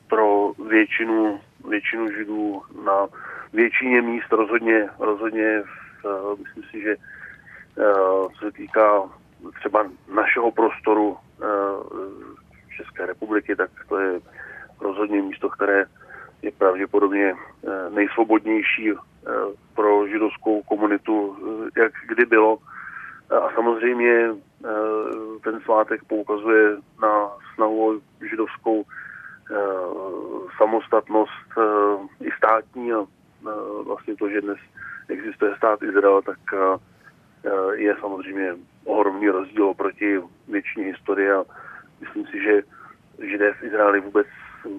pro 0.08 0.52
většinu, 0.68 1.40
většinu 1.68 2.10
židů 2.10 2.62
na 2.84 3.06
většině 3.52 4.02
míst 4.02 4.32
rozhodně, 4.32 4.88
rozhodně 4.98 5.62
v, 6.02 6.36
myslím 6.38 6.62
si, 6.70 6.82
že 6.82 6.96
Eh, 7.78 8.28
co 8.38 8.44
se 8.44 8.52
týká 8.52 9.02
třeba 9.58 9.86
našeho 10.14 10.50
prostoru 10.50 11.16
eh, 11.42 11.46
České 12.76 13.06
republiky, 13.06 13.56
tak 13.56 13.70
to 13.88 13.98
je 13.98 14.20
rozhodně 14.80 15.22
místo, 15.22 15.48
které 15.48 15.84
je 16.42 16.52
pravděpodobně 16.52 17.34
eh, 17.34 17.90
nejsvobodnější 17.90 18.92
pro 19.74 20.08
židovskou 20.08 20.62
komunitu, 20.62 21.36
jak 21.76 21.92
kdy 22.08 22.26
bylo. 22.26 22.58
A 23.30 23.54
samozřejmě 23.54 24.28
ten 25.44 25.60
svátek 25.60 26.04
poukazuje 26.04 26.76
na 27.02 27.30
snahu 27.54 27.88
o 27.88 28.00
židovskou 28.30 28.84
samostatnost 30.58 31.48
i 32.20 32.30
státní 32.36 32.92
a 32.92 33.06
vlastně 33.86 34.16
to, 34.16 34.28
že 34.28 34.40
dnes 34.40 34.58
existuje 35.08 35.56
stát 35.56 35.82
Izrael, 35.82 36.22
tak 36.22 36.38
Eh, 37.44 37.76
je 37.76 37.96
samozřejmě 38.00 38.54
ohromný 38.84 39.28
rozdíl 39.28 39.68
oproti 39.68 40.20
většině 40.48 40.86
historie 40.86 41.34
a 41.34 41.44
myslím 42.00 42.26
si, 42.26 42.42
že 42.42 42.62
židé 43.28 43.52
v 43.52 43.62
Izraeli 43.62 44.00
vůbec 44.00 44.26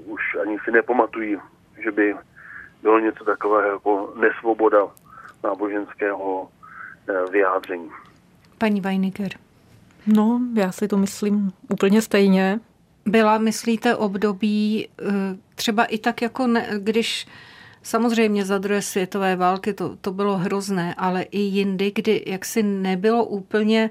už 0.06 0.22
ani 0.42 0.58
si 0.64 0.72
nepamatují, 0.72 1.38
že 1.84 1.92
by 1.92 2.16
bylo 2.82 3.00
něco 3.00 3.24
takového 3.24 3.72
jako 3.72 4.14
nesvoboda 4.16 4.88
náboženského 5.44 6.50
eh, 7.10 7.32
vyjádření. 7.32 7.92
Paní 8.62 8.82
Weiniger. 8.82 9.32
No, 10.08 10.42
já 10.54 10.72
si 10.72 10.88
to 10.88 10.98
myslím 10.98 11.52
úplně 11.70 12.02
stejně. 12.02 12.60
Byla, 13.06 13.38
myslíte, 13.38 13.96
období 13.96 14.88
eh, 14.88 15.12
třeba 15.56 15.86
i 15.86 15.98
tak, 15.98 16.22
jako 16.22 16.48
ne, 16.48 16.68
když 16.78 17.28
Samozřejmě 17.84 18.46
za 18.46 18.58
druhé 18.58 18.82
světové 18.82 19.36
války 19.36 19.74
to, 19.74 19.96
to 19.96 20.12
bylo 20.12 20.38
hrozné, 20.38 20.96
ale 20.98 21.22
i 21.22 21.40
jindy, 21.40 21.92
kdy 21.96 22.24
jaksi 22.28 22.64
nebylo 22.64 23.26
úplně 23.26 23.90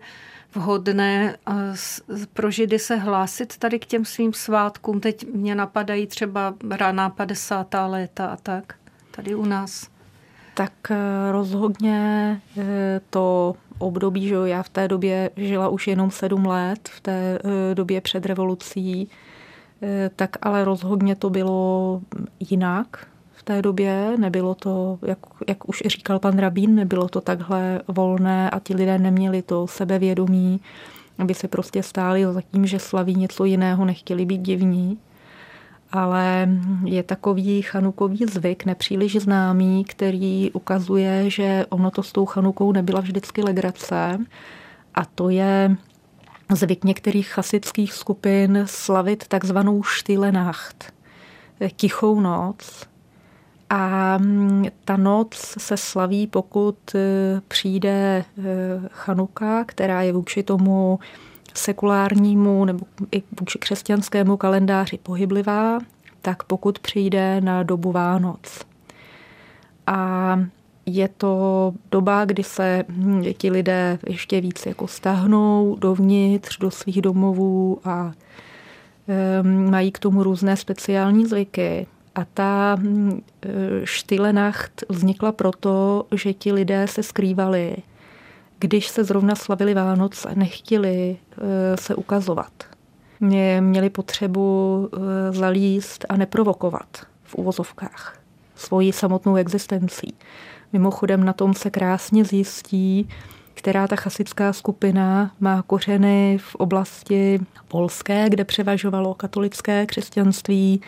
vhodné 0.55 1.37
pro 2.33 2.51
Židy 2.51 2.79
se 2.79 2.97
hlásit 2.97 3.57
tady 3.57 3.79
k 3.79 3.87
těm 3.87 4.05
svým 4.05 4.33
svátkům. 4.33 5.01
Teď 5.01 5.27
mě 5.35 5.55
napadají 5.55 6.07
třeba 6.07 6.55
raná 6.71 7.11
50. 7.11 7.75
léta 7.87 8.27
a 8.27 8.37
tak, 8.37 8.75
tady 9.11 9.35
u 9.35 9.45
nás. 9.45 9.89
Tak 10.55 10.73
eh, 10.91 10.97
rozhodně 11.33 12.41
eh, 12.59 13.01
to 13.11 13.57
období, 13.83 14.29
že 14.29 14.35
já 14.45 14.63
v 14.63 14.69
té 14.69 14.89
době 14.89 15.31
žila 15.37 15.69
už 15.69 15.87
jenom 15.87 16.11
sedm 16.11 16.47
let, 16.47 16.89
v 16.89 17.01
té 17.01 17.39
eh, 17.45 17.75
době 17.75 18.01
před 18.01 18.27
revolucí, 18.27 19.09
tak 20.17 20.37
ale 20.43 20.65
rozhodně 20.65 21.17
to 21.17 21.31
bylo 21.31 22.01
jinak 22.41 23.07
v 23.41 23.43
té 23.43 23.63
době. 23.63 24.17
Nebylo 24.19 24.55
to, 24.55 24.99
jak, 25.03 25.19
jak 25.49 25.69
už 25.69 25.83
říkal 25.87 26.19
pan 26.19 26.39
Rabín, 26.39 26.75
nebylo 26.75 27.09
to 27.09 27.21
takhle 27.21 27.81
volné 27.89 28.51
a 28.51 28.59
ti 28.59 28.75
lidé 28.75 28.99
neměli 28.99 29.43
to 29.43 29.67
sebevědomí, 29.67 30.61
aby 31.19 31.35
se 31.35 31.49
prostě 31.49 31.83
stáli 31.83 32.25
za 32.25 32.41
tím, 32.41 32.67
že 32.67 32.79
slaví 32.79 33.15
něco 33.15 33.45
jiného, 33.45 33.85
nechtěli 33.85 34.25
být 34.25 34.41
divní. 34.41 34.99
Ale 35.93 36.49
je 36.85 37.03
takový 37.03 37.63
chanukový 37.63 38.27
zvyk, 38.31 38.65
nepříliš 38.65 39.17
známý, 39.17 39.85
který 39.85 40.51
ukazuje, 40.51 41.31
že 41.31 41.67
ono 41.69 41.91
to 41.91 42.03
s 42.03 42.13
tou 42.13 42.27
chanukou 42.27 42.73
nebyla 42.73 43.01
vždycky 43.01 43.43
legrace. 43.43 44.19
A 44.95 45.05
to 45.05 45.31
je 45.31 45.77
zvyk 46.55 46.85
některých 46.85 47.29
chasických 47.29 47.93
skupin 47.93 48.63
slavit 48.67 49.29
takzvanou 49.29 49.83
Štilenacht, 49.83 50.93
tichou 51.77 52.21
noc, 52.21 52.91
a 53.71 54.19
mm, 54.19 54.65
ta 54.85 54.97
noc 54.97 55.35
se 55.59 55.77
slaví, 55.77 56.27
pokud 56.27 56.95
e, 56.95 56.99
přijde 57.49 57.91
e, 57.91 58.25
Chanuka, 58.91 59.65
která 59.65 60.03
je 60.03 60.13
vůči 60.13 60.43
tomu 60.43 60.99
sekulárnímu 61.55 62.65
nebo 62.65 62.87
i 63.13 63.23
vůči 63.41 63.59
křesťanskému 63.59 64.37
kalendáři 64.37 64.99
pohyblivá, 65.03 65.79
tak 66.23 66.43
pokud 66.43 66.79
přijde 66.79 67.41
na 67.41 67.63
dobu 67.63 67.93
Vánoc. 67.93 68.67
A 69.87 70.41
je 70.87 71.09
to 71.09 71.73
doba, 71.91 72.25
kdy 72.25 72.43
se 72.43 72.85
hm, 72.89 73.25
ti 73.39 73.51
lidé 73.51 73.99
ještě 74.07 74.41
víc 74.41 74.67
jako 74.67 74.89
stahnou 74.89 75.77
dovnitř 75.81 76.59
do 76.59 76.71
svých 76.71 77.03
domovů 77.03 77.81
a 77.85 78.13
mají 79.43 79.93
k 79.93 79.99
tomu 79.99 80.23
různé 80.23 80.57
speciální 80.57 81.27
zvyky. 81.27 81.87
A 82.15 82.25
ta 82.35 82.77
mm, 82.77 83.21
Štilenacht 83.85 84.85
vznikla 84.89 85.33
proto, 85.33 86.07
že 86.15 86.33
ti 86.33 86.53
lidé 86.53 86.87
se 86.87 87.03
skrývali, 87.03 87.77
když 88.61 88.89
se 88.89 89.05
zrovna 89.05 89.35
slavili 89.35 89.75
Vánoce, 89.75 90.29
nechtěli 90.35 91.17
e, 91.17 91.77
se 91.77 91.95
ukazovat. 91.95 92.53
Mě 93.21 93.61
měli 93.61 93.91
potřebu 93.91 94.89
e, 94.93 95.33
zalíst 95.33 96.07
a 96.09 96.17
neprovokovat 96.17 96.89
v 97.25 97.35
úvozovkách 97.35 98.19
svoji 98.55 98.93
samotnou 98.93 99.37
existencí. 99.37 100.15
Mimochodem 100.73 101.25
na 101.25 101.33
tom 101.33 101.55
se 101.55 101.71
krásně 101.71 102.25
zjistí, 102.25 103.09
která 103.55 103.89
ta 103.89 103.97
chasická 103.97 104.53
skupina 104.53 105.31
má 105.41 105.63
kořeny 105.63 106.39
v 106.41 106.55
oblasti 106.55 107.41
polské, 107.69 108.29
kde 108.29 108.45
převažovalo 108.45 109.15
katolické 109.15 109.87
křesťanství, 109.87 110.81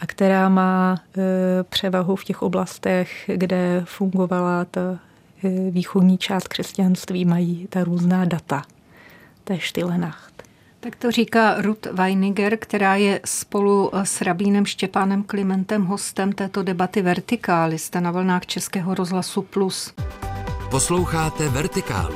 a 0.00 0.06
která 0.06 0.48
má 0.48 0.96
e, 0.96 1.20
převahu 1.62 2.16
v 2.16 2.24
těch 2.24 2.42
oblastech, 2.42 3.30
kde 3.34 3.82
fungovala 3.84 4.64
ta 4.64 4.98
východní 5.70 6.18
část 6.18 6.48
křesťanství, 6.48 7.24
mají 7.24 7.66
ta 7.70 7.84
různá 7.84 8.24
data 8.24 8.62
té 9.44 9.58
Štilenacht. 9.58 10.32
Tak 10.80 10.96
to 10.96 11.10
říká 11.10 11.62
Ruth 11.62 11.86
Weiniger, 11.92 12.56
která 12.56 12.96
je 12.96 13.20
spolu 13.24 13.90
s 13.94 14.20
rabínem 14.20 14.66
Štěpánem 14.66 15.22
Klimentem 15.22 15.84
hostem 15.84 16.32
této 16.32 16.62
debaty 16.62 17.02
Vertikály. 17.02 17.78
Jste 17.78 18.00
na 18.00 18.10
vlnách 18.10 18.46
Českého 18.46 18.94
rozhlasu 18.94 19.42
Plus. 19.42 19.94
Posloucháte 20.70 21.48
Vertikálu. 21.48 22.14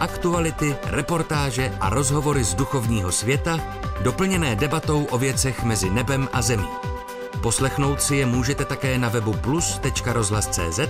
Aktuality, 0.00 0.76
reportáže 0.84 1.72
a 1.80 1.88
rozhovory 1.90 2.44
z 2.44 2.54
duchovního 2.54 3.12
světa, 3.12 3.60
doplněné 4.02 4.56
debatou 4.56 5.04
o 5.04 5.18
věcech 5.18 5.64
mezi 5.64 5.90
nebem 5.90 6.28
a 6.32 6.42
zemí. 6.42 6.68
Poslechnout 7.42 8.02
si 8.02 8.16
je 8.16 8.26
můžete 8.26 8.64
také 8.64 8.98
na 8.98 9.08
webu 9.08 9.32
plus.rozhlas.cz, 9.32 10.80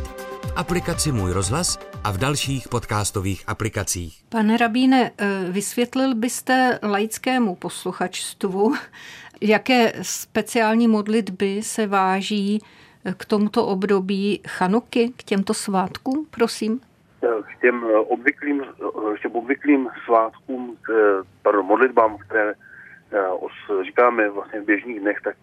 aplikaci 0.56 1.12
Můj 1.12 1.32
rozhlas 1.32 1.78
a 2.04 2.12
v 2.12 2.18
dalších 2.18 2.68
podcastových 2.68 3.44
aplikacích. 3.46 4.22
Pane 4.28 4.56
Rabíne, 4.56 5.10
eh, 5.18 5.26
vysvětlil 5.50 6.14
byste 6.14 6.78
laickému 6.82 7.54
posluchačstvu, 7.54 8.74
jaké 9.40 9.92
speciální 10.02 10.88
modlitby 10.88 11.62
se 11.62 11.86
váží 11.86 12.58
eh, 13.04 13.14
k 13.16 13.24
tomuto 13.24 13.66
období 13.66 14.40
Chanuky, 14.48 15.12
k 15.16 15.22
těmto 15.22 15.54
svátkům, 15.54 16.26
prosím? 16.30 16.80
K 17.20 17.60
těm 17.60 17.84
eh, 17.90 17.98
obvyklým, 17.98 18.64
k 19.18 19.22
těm 19.22 19.32
obvyklým 19.32 19.88
svátkům, 20.04 20.76
pardon, 21.42 21.66
modlitbám, 21.66 22.18
které 22.18 22.54
říkáme 23.84 24.30
vlastně 24.30 24.60
v 24.60 24.64
běžných 24.64 25.00
dnech, 25.00 25.18
tak 25.24 25.36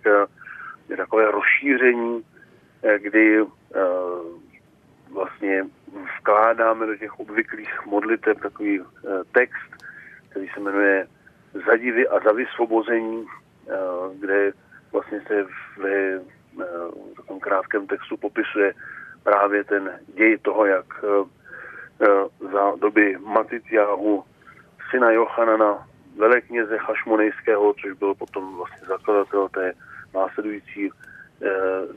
je 0.90 0.98
takové 0.98 1.32
rozšíření, 1.32 2.24
eh, 2.84 3.00
kdy 3.00 3.42
eh, 3.42 3.46
vlastně 5.16 5.64
vkládáme 6.20 6.86
do 6.86 6.96
těch 6.96 7.20
obvyklých 7.20 7.86
modlitev 7.86 8.40
takový 8.40 8.82
eh, 8.82 9.10
text, 9.32 9.72
který 10.30 10.48
se 10.48 10.60
jmenuje 10.60 11.08
Zadivy 11.68 12.08
a 12.08 12.20
za 12.20 12.32
vysvobození, 12.32 13.26
kde 14.20 14.52
vlastně 14.92 15.22
se 15.28 15.44
v 15.78 16.20
takovém 17.16 17.40
krátkém 17.40 17.88
textu 17.88 18.18
popisuje 18.18 18.74
právě 19.24 19.64
ten 19.64 20.00
děj 20.16 20.38
toho, 20.38 20.66
jak 20.66 20.86
za 22.54 22.76
doby 22.80 23.18
Matityahu, 23.26 24.24
syna 24.92 25.12
Jochanana, 25.12 25.88
velekněze 26.18 26.78
Chašmonejského, 26.78 27.74
což 27.74 27.92
byl 27.92 28.16
potom 28.16 28.58
vlastně 28.58 28.88
zakladatel 28.88 29.50
té 29.50 29.74
následující 30.14 30.90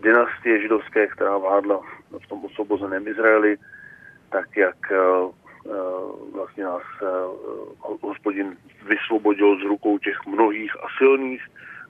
dynastie 0.03 0.61
židovské, 0.63 1.07
která 1.07 1.37
vládla 1.37 1.81
v 2.25 2.27
tom 2.29 2.45
osvobozeném 2.45 3.09
Izraeli, 3.09 3.57
tak 4.31 4.57
jak 4.57 4.77
vlastně 6.33 6.65
nás 6.65 6.83
hospodin 8.01 8.57
vysvobodil 8.89 9.59
z 9.59 9.63
rukou 9.63 9.99
těch 9.99 10.27
mnohých 10.27 10.77
a 10.77 10.87
silných 10.99 11.43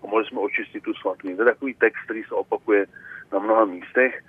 a 0.02 0.06
mohli 0.06 0.24
jsme 0.24 0.40
očistit 0.40 0.82
tu 0.84 0.94
svatý. 0.94 1.36
To 1.36 1.42
je 1.42 1.52
takový 1.52 1.74
text, 1.74 2.04
který 2.04 2.24
se 2.24 2.34
opakuje 2.34 2.86
na 3.32 3.38
mnoha 3.38 3.64
místech 3.64 4.22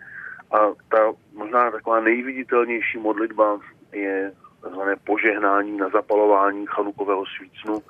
a 0.52 0.58
ta 0.90 1.14
možná 1.34 1.72
taková 1.72 2.00
nejviditelnější 2.00 2.98
modlitba 2.98 3.60
je 3.92 4.32
tzv. 4.62 4.82
požehnání 5.04 5.78
na 5.78 5.90
zapalování 5.90 6.66
chanukového 6.66 7.24
svícnu, 7.38 7.82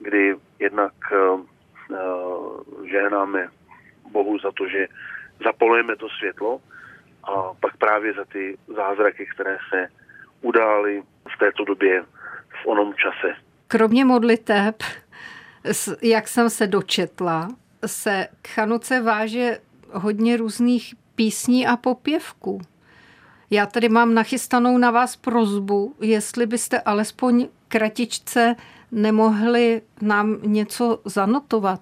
kdy 0.00 0.36
jednak 0.58 0.92
žehnáme 2.90 3.48
Bohu 4.16 4.38
za 4.38 4.50
to, 4.52 4.68
že 4.68 4.88
zapalujeme 5.44 5.96
to 5.96 6.08
světlo 6.08 6.60
a 7.24 7.54
pak 7.60 7.76
právě 7.76 8.12
za 8.12 8.24
ty 8.24 8.58
zázraky, 8.76 9.26
které 9.34 9.56
se 9.70 9.88
udály 10.42 11.02
v 11.34 11.38
této 11.38 11.64
době, 11.64 12.02
v 12.62 12.66
onom 12.66 12.94
čase. 12.94 13.34
Kromě 13.68 14.04
modliteb, 14.04 14.82
jak 16.02 16.28
jsem 16.28 16.50
se 16.50 16.66
dočetla, 16.66 17.48
se 17.86 18.28
k 18.42 18.48
Chanuce 18.48 19.00
váže 19.00 19.58
hodně 19.92 20.36
různých 20.36 20.94
písní 21.14 21.66
a 21.66 21.76
popěvků. 21.76 22.60
Já 23.50 23.66
tady 23.66 23.88
mám 23.88 24.14
nachystanou 24.14 24.78
na 24.78 24.90
vás 24.90 25.16
prozbu, 25.16 25.94
jestli 26.00 26.46
byste 26.46 26.80
alespoň 26.80 27.48
kratičce 27.68 28.56
nemohli 28.92 29.82
nám 30.02 30.38
něco 30.42 31.00
zanotovat. 31.04 31.80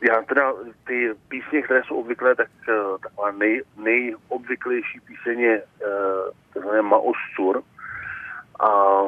Já 0.00 0.22
teda 0.22 0.52
ty 0.86 1.10
písně, 1.28 1.62
které 1.62 1.82
jsou 1.82 1.94
obvyklé, 1.94 2.34
tak 2.34 2.48
uh, 2.68 2.98
taková 2.98 3.30
nej, 3.30 3.62
nejobvyklejší 3.76 5.00
píseň 5.00 5.40
je 5.40 5.62
uh, 5.62 6.62
tzv. 6.62 6.82
Maostur. 6.82 7.62
A 8.60 9.02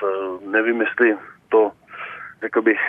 v, 0.00 0.40
nevím, 0.50 0.80
jestli 0.80 1.16
to, 1.48 1.72
řekl 2.40 2.62
bych, 2.62 2.80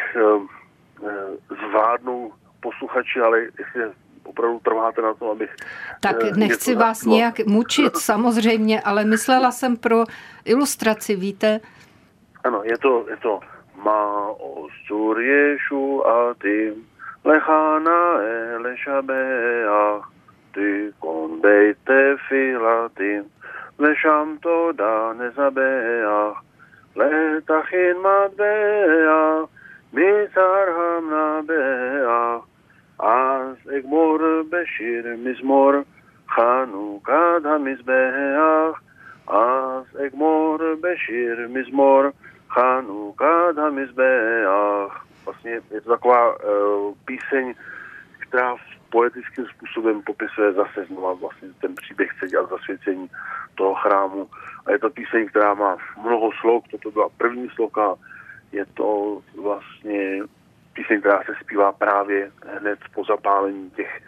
zvládnou 1.70 2.34
posluchači, 2.60 3.20
ale 3.20 3.40
jestli 3.40 3.82
opravdu 4.24 4.60
trváte 4.60 5.02
na 5.02 5.14
to, 5.14 5.32
abych... 5.32 5.56
Tak 6.00 6.16
nechci 6.36 6.76
vás 6.76 7.06
nějak 7.06 7.40
mučit, 7.40 7.98
samozřejmě, 8.10 8.82
ale 8.82 9.04
myslela 9.04 9.52
jsem 9.52 9.78
pro 9.78 10.04
ilustraci, 10.46 11.16
víte? 11.16 11.60
Ano, 12.44 12.62
je 12.64 12.78
to, 12.78 13.06
je 13.10 13.18
to 13.18 13.40
Ostur 13.86 15.16
Jeshu 15.16 16.02
atim 16.04 16.84
lechana 17.26 18.00
ele 18.56 18.76
shabeach 18.78 20.06
תיקון 20.54 21.42
בית 21.42 21.78
תפילתי, 21.84 23.18
ושם 23.80 24.36
תודה 24.42 25.12
נזבח, 25.20 26.42
לתכין 26.96 27.98
מטבע, 27.98 29.44
מצר 29.94 30.66
המנבח, 30.78 32.46
אז 33.00 33.56
אגמור 33.78 34.18
בשיר 34.50 35.06
מזמור, 35.24 35.72
חנוכת 36.30 37.46
המזבח, 37.46 38.82
אז 39.28 39.84
אגמור 40.06 40.58
בשיר 40.82 41.48
מזמור, 41.50 42.04
Chanuka 42.50 43.52
Hamizbeach. 43.58 45.06
Vlastně 45.26 45.52
je 45.52 45.82
to 45.82 45.90
taková 45.90 46.36
uh, 46.36 46.94
píseň, 47.06 47.54
která 48.20 48.56
poetickým 48.90 49.46
způsobem 49.46 50.02
popisuje 50.02 50.54
zase 50.54 50.86
znova 50.86 51.14
vlastně 51.14 51.48
ten 51.62 51.76
příběh 51.76 52.10
celý 52.20 52.36
a 52.36 52.46
zasvěcení 52.46 53.10
toho 53.56 53.76
chrámu. 53.76 54.30
A 54.66 54.72
je 54.72 54.80
to 54.80 54.90
píseň, 54.90 55.28
která 55.30 55.54
má 55.54 55.78
mnoho 56.04 56.30
slov, 56.42 56.64
toto 56.72 56.92
byla 56.92 57.10
první 57.18 57.50
sloka, 57.56 57.96
je 58.52 58.66
to 58.66 59.22
vlastně 59.42 60.22
píseň, 60.74 61.00
která 61.00 61.24
se 61.26 61.32
zpívá 61.44 61.72
právě 61.72 62.32
hned 62.60 62.80
po 62.94 63.04
zapálení 63.04 63.70
těch 63.70 64.02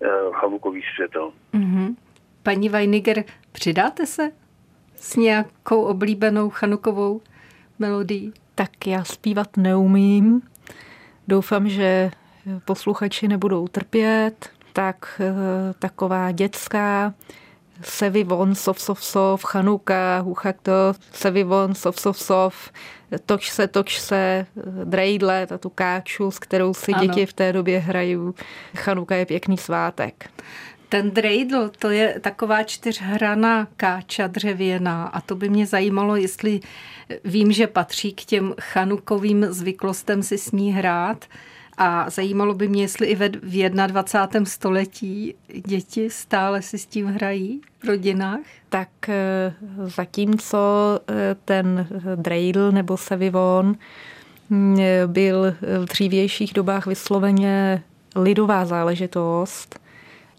uh, 0.00 0.34
chanukových 0.34 0.86
světel. 0.94 1.32
Mm-hmm. 1.54 1.96
Paní 2.42 2.68
Weiniger, 2.68 3.24
přidáte 3.52 4.06
se 4.06 4.30
s 4.94 5.16
nějakou 5.16 5.82
oblíbenou 5.82 6.50
chanukovou 6.50 7.20
melodii? 7.78 8.32
Tak 8.54 8.86
já 8.86 9.04
zpívat 9.04 9.56
neumím. 9.56 10.42
Doufám, 11.28 11.68
že 11.68 12.10
posluchači 12.64 13.28
nebudou 13.28 13.68
trpět. 13.68 14.50
Tak 14.72 15.20
eh, 15.20 15.74
taková 15.78 16.30
dětská 16.32 17.14
Sevi 17.82 18.24
von, 18.24 18.54
sov, 18.54 18.80
sov, 18.80 19.04
sov, 19.04 19.44
Chanuka, 19.44 20.18
Huchakto, 20.18 20.94
Sevi 21.12 21.44
von, 21.44 21.74
sov, 21.74 22.00
sov, 22.00 22.18
sov, 22.18 22.70
toč 23.26 23.50
se, 23.50 23.68
toč 23.68 24.00
se, 24.00 24.46
drejdle, 24.84 25.46
tu 25.60 25.68
káču, 25.70 26.30
s 26.30 26.38
kterou 26.38 26.74
si 26.74 26.92
ano. 26.92 27.06
děti 27.06 27.26
v 27.26 27.32
té 27.32 27.52
době 27.52 27.78
hrají. 27.78 28.16
Chanuka 28.76 29.14
je 29.14 29.26
pěkný 29.26 29.58
svátek. 29.58 30.30
Ten 30.88 31.10
dreidl, 31.10 31.70
to 31.78 31.90
je 31.90 32.20
taková 32.20 32.62
čtyřhraná 32.62 33.68
káča 33.76 34.26
dřevěná 34.26 35.06
a 35.06 35.20
to 35.20 35.36
by 35.36 35.48
mě 35.48 35.66
zajímalo, 35.66 36.16
jestli 36.16 36.60
vím, 37.24 37.52
že 37.52 37.66
patří 37.66 38.12
k 38.12 38.24
těm 38.24 38.54
chanukovým 38.60 39.46
zvyklostem 39.50 40.22
si 40.22 40.38
s 40.38 40.52
ní 40.52 40.72
hrát 40.72 41.24
a 41.78 42.10
zajímalo 42.10 42.54
by 42.54 42.68
mě, 42.68 42.82
jestli 42.82 43.06
i 43.06 43.14
v 43.14 43.28
21. 43.86 44.44
století 44.44 45.34
děti 45.66 46.10
stále 46.10 46.62
si 46.62 46.78
s 46.78 46.86
tím 46.86 47.06
hrají 47.06 47.60
v 47.78 47.84
rodinách. 47.84 48.40
Tak 48.68 48.88
eh, 49.08 49.54
zatímco 49.84 50.58
eh, 51.08 51.36
ten 51.44 51.88
dreidl 52.16 52.72
nebo 52.72 52.96
sevivon 52.96 53.74
mm, 54.50 54.78
byl 55.06 55.54
v 55.60 55.84
dřívějších 55.84 56.52
dobách 56.52 56.86
vysloveně 56.86 57.82
lidová 58.16 58.64
záležitost, 58.64 59.80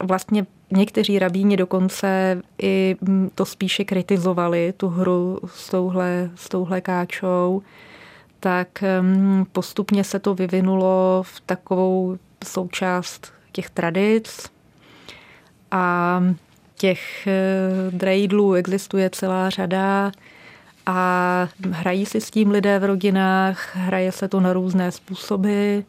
Vlastně 0.04 0.46
někteří 0.72 1.20
rabíni 1.20 1.58
dokonce 1.58 2.42
i 2.62 2.96
mm, 3.02 3.30
to 3.36 3.46
spíše 3.46 3.84
kritizovali, 3.84 4.74
tu 4.78 4.88
hru 4.88 5.40
s 5.46 5.70
touhle, 5.70 6.30
s 6.36 6.50
touhle 6.50 6.82
káčou, 6.82 7.62
tak 8.40 8.84
mm, 9.02 9.46
postupně 9.52 10.04
se 10.04 10.20
to 10.20 10.36
vyvinulo 10.36 11.24
v 11.26 11.40
takovou 11.40 12.18
součást 12.46 13.34
těch 13.52 13.70
tradic 13.70 14.50
a 15.72 16.24
těch 16.76 17.28
eh, 17.28 17.92
drejdlů 17.92 18.54
existuje 18.54 19.10
celá 19.10 19.50
řada 19.50 20.12
a 20.86 21.48
hrají 21.72 22.06
si 22.06 22.22
s 22.22 22.32
tím 22.32 22.52
lidé 22.52 22.80
v 22.80 22.84
rodinách, 22.84 23.76
hraje 23.76 24.12
se 24.12 24.28
to 24.28 24.40
na 24.40 24.54
různé 24.54 24.92
způsoby. 24.92 25.80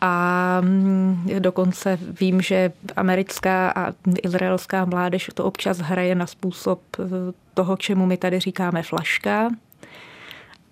A 0.00 0.58
mm, 0.60 1.28
dokonce 1.38 1.98
vím, 2.20 2.40
že 2.40 2.72
americká 2.96 3.70
a 3.70 3.92
izraelská 4.22 4.84
mládež 4.84 5.30
to 5.34 5.44
občas 5.44 5.78
hraje 5.78 6.14
na 6.14 6.26
způsob 6.26 6.80
eh, 6.98 7.04
toho, 7.54 7.76
čemu 7.76 8.06
my 8.06 8.16
tady 8.16 8.40
říkáme 8.40 8.82
flaška. 8.82 9.50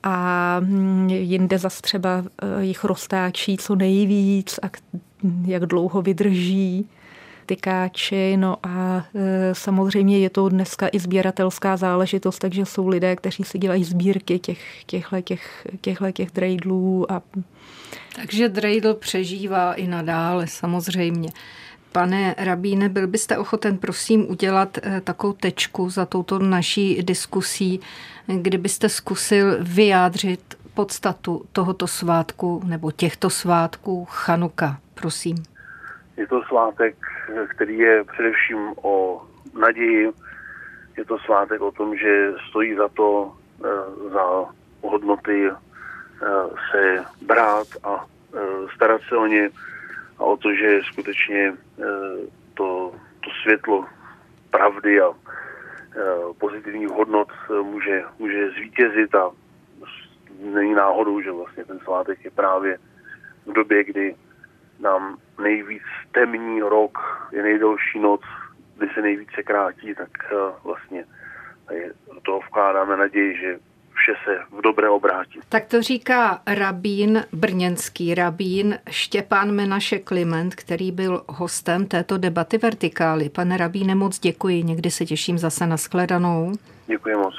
A 0.02 0.56
mm, 0.60 1.10
jinde 1.10 1.58
zas 1.58 1.80
třeba 1.80 2.24
eh, 2.42 2.64
jich 2.64 2.84
roztáčí 2.84 3.56
co 3.56 3.74
nejvíc 3.74 4.58
a 4.62 4.70
jak 5.46 5.66
dlouho 5.66 6.02
vydrží 6.02 6.88
tykáči. 7.56 8.36
No 8.36 8.56
a 8.62 9.04
e, 9.14 9.54
samozřejmě 9.54 10.18
je 10.18 10.30
to 10.30 10.48
dneska 10.48 10.88
i 10.92 10.98
sběratelská 10.98 11.76
záležitost, 11.76 12.38
takže 12.38 12.66
jsou 12.66 12.88
lidé, 12.88 13.16
kteří 13.16 13.44
si 13.44 13.58
dělají 13.58 13.84
sbírky 13.84 14.38
těch, 14.38 14.84
těchto 14.84 15.20
těch, 15.20 15.66
těchto 15.80 16.12
těch 16.12 16.30
drejdlů. 16.30 17.12
A... 17.12 17.22
Takže 18.16 18.48
drejdl 18.48 18.94
přežívá 18.94 19.74
i 19.74 19.86
nadále 19.86 20.46
samozřejmě. 20.46 21.28
Pane 21.92 22.34
Rabíne, 22.38 22.88
byl 22.88 23.06
byste 23.06 23.38
ochoten 23.38 23.78
prosím 23.78 24.30
udělat 24.30 24.78
e, 24.78 25.00
takovou 25.00 25.32
tečku 25.32 25.90
za 25.90 26.06
touto 26.06 26.38
naší 26.38 27.02
diskusí, 27.02 27.80
kdybyste 28.26 28.88
zkusil 28.88 29.56
vyjádřit 29.60 30.56
podstatu 30.74 31.44
tohoto 31.52 31.86
svátku 31.86 32.62
nebo 32.64 32.90
těchto 32.90 33.30
svátků 33.30 34.04
Chanuka, 34.04 34.78
prosím. 34.94 35.51
Je 36.16 36.26
to 36.26 36.42
svátek, 36.42 36.96
který 37.48 37.78
je 37.78 38.04
především 38.04 38.74
o 38.82 39.22
naději. 39.60 40.12
Je 40.96 41.04
to 41.04 41.18
svátek 41.18 41.60
o 41.60 41.72
tom, 41.72 41.96
že 41.96 42.32
stojí 42.48 42.74
za 42.74 42.88
to, 42.88 43.32
eh, 43.64 44.10
za 44.10 44.44
hodnoty 44.82 45.50
eh, 45.50 45.54
se 46.70 47.04
brát 47.26 47.66
a 47.84 48.06
eh, 48.34 48.38
starat 48.74 49.00
se 49.08 49.16
o 49.16 49.26
ně 49.26 49.50
a 50.18 50.24
o 50.24 50.36
to, 50.36 50.54
že 50.54 50.80
skutečně 50.92 51.54
to, 52.54 52.94
to 53.24 53.30
světlo 53.42 53.86
pravdy 54.50 55.00
a 55.00 55.10
pozitivních 56.38 56.88
hodnot 56.88 57.28
může, 57.62 58.04
může 58.18 58.50
zvítězit 58.50 59.14
a 59.14 59.30
není 60.40 60.74
náhodou, 60.74 61.20
že 61.20 61.32
vlastně 61.32 61.64
ten 61.64 61.78
svátek 61.78 62.24
je 62.24 62.30
právě 62.30 62.78
v 63.46 63.52
době, 63.52 63.84
kdy 63.84 64.14
nám 64.82 65.16
nejvíc 65.42 65.82
temní 66.12 66.60
rok, 66.60 66.98
je 67.32 67.42
nejdelší 67.42 67.98
noc, 67.98 68.20
kdy 68.78 68.88
se 68.94 69.02
nejvíce 69.02 69.42
krátí, 69.42 69.94
tak 69.94 70.10
vlastně 70.64 71.04
do 72.14 72.20
toho 72.20 72.40
vkládáme 72.40 72.96
naději, 72.96 73.36
že 73.36 73.58
vše 73.94 74.12
se 74.24 74.56
v 74.58 74.60
dobré 74.60 74.88
obrátí. 74.88 75.40
Tak 75.48 75.64
to 75.64 75.82
říká 75.82 76.42
rabín, 76.46 77.24
brněnský 77.32 78.14
rabín 78.14 78.78
Štěpán 78.90 79.52
Menaše 79.52 79.98
Kliment, 79.98 80.54
který 80.54 80.92
byl 80.92 81.24
hostem 81.28 81.86
této 81.86 82.18
debaty 82.18 82.58
Vertikály. 82.58 83.28
Pane 83.28 83.56
rabíne, 83.56 83.94
moc 83.94 84.18
děkuji, 84.18 84.62
někdy 84.62 84.90
se 84.90 85.04
těším 85.04 85.38
zase 85.38 85.66
na 85.66 85.76
shledanou. 85.76 86.52
Děkuji 86.86 87.16
moc. 87.16 87.34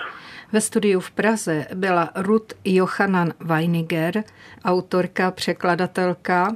Ve 0.51 0.61
studiu 0.61 0.99
v 0.99 1.11
Praze 1.11 1.67
byla 1.73 2.09
Ruth 2.15 2.53
Johanan 2.65 3.33
Weiniger, 3.39 4.23
autorka, 4.65 5.31
překladatelka, 5.31 6.55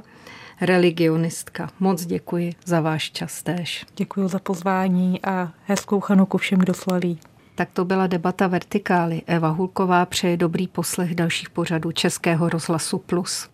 religionistka. 0.60 1.70
Moc 1.80 2.06
děkuji 2.06 2.54
za 2.64 2.80
váš 2.80 3.10
čas 3.10 3.42
též. 3.42 3.86
Děkuji 3.96 4.28
za 4.28 4.38
pozvání 4.38 5.24
a 5.24 5.52
hezkou 5.66 6.00
chanuku 6.00 6.38
všem, 6.38 6.58
kdo 6.58 6.74
slaví. 6.74 7.18
Tak 7.54 7.68
to 7.72 7.84
byla 7.84 8.06
debata 8.06 8.46
Vertikály. 8.46 9.22
Eva 9.26 9.48
Hulková 9.48 10.06
přeje 10.06 10.36
dobrý 10.36 10.68
poslech 10.68 11.14
dalších 11.14 11.50
pořadů 11.50 11.92
Českého 11.92 12.48
rozhlasu 12.48 12.98
Plus. 12.98 13.48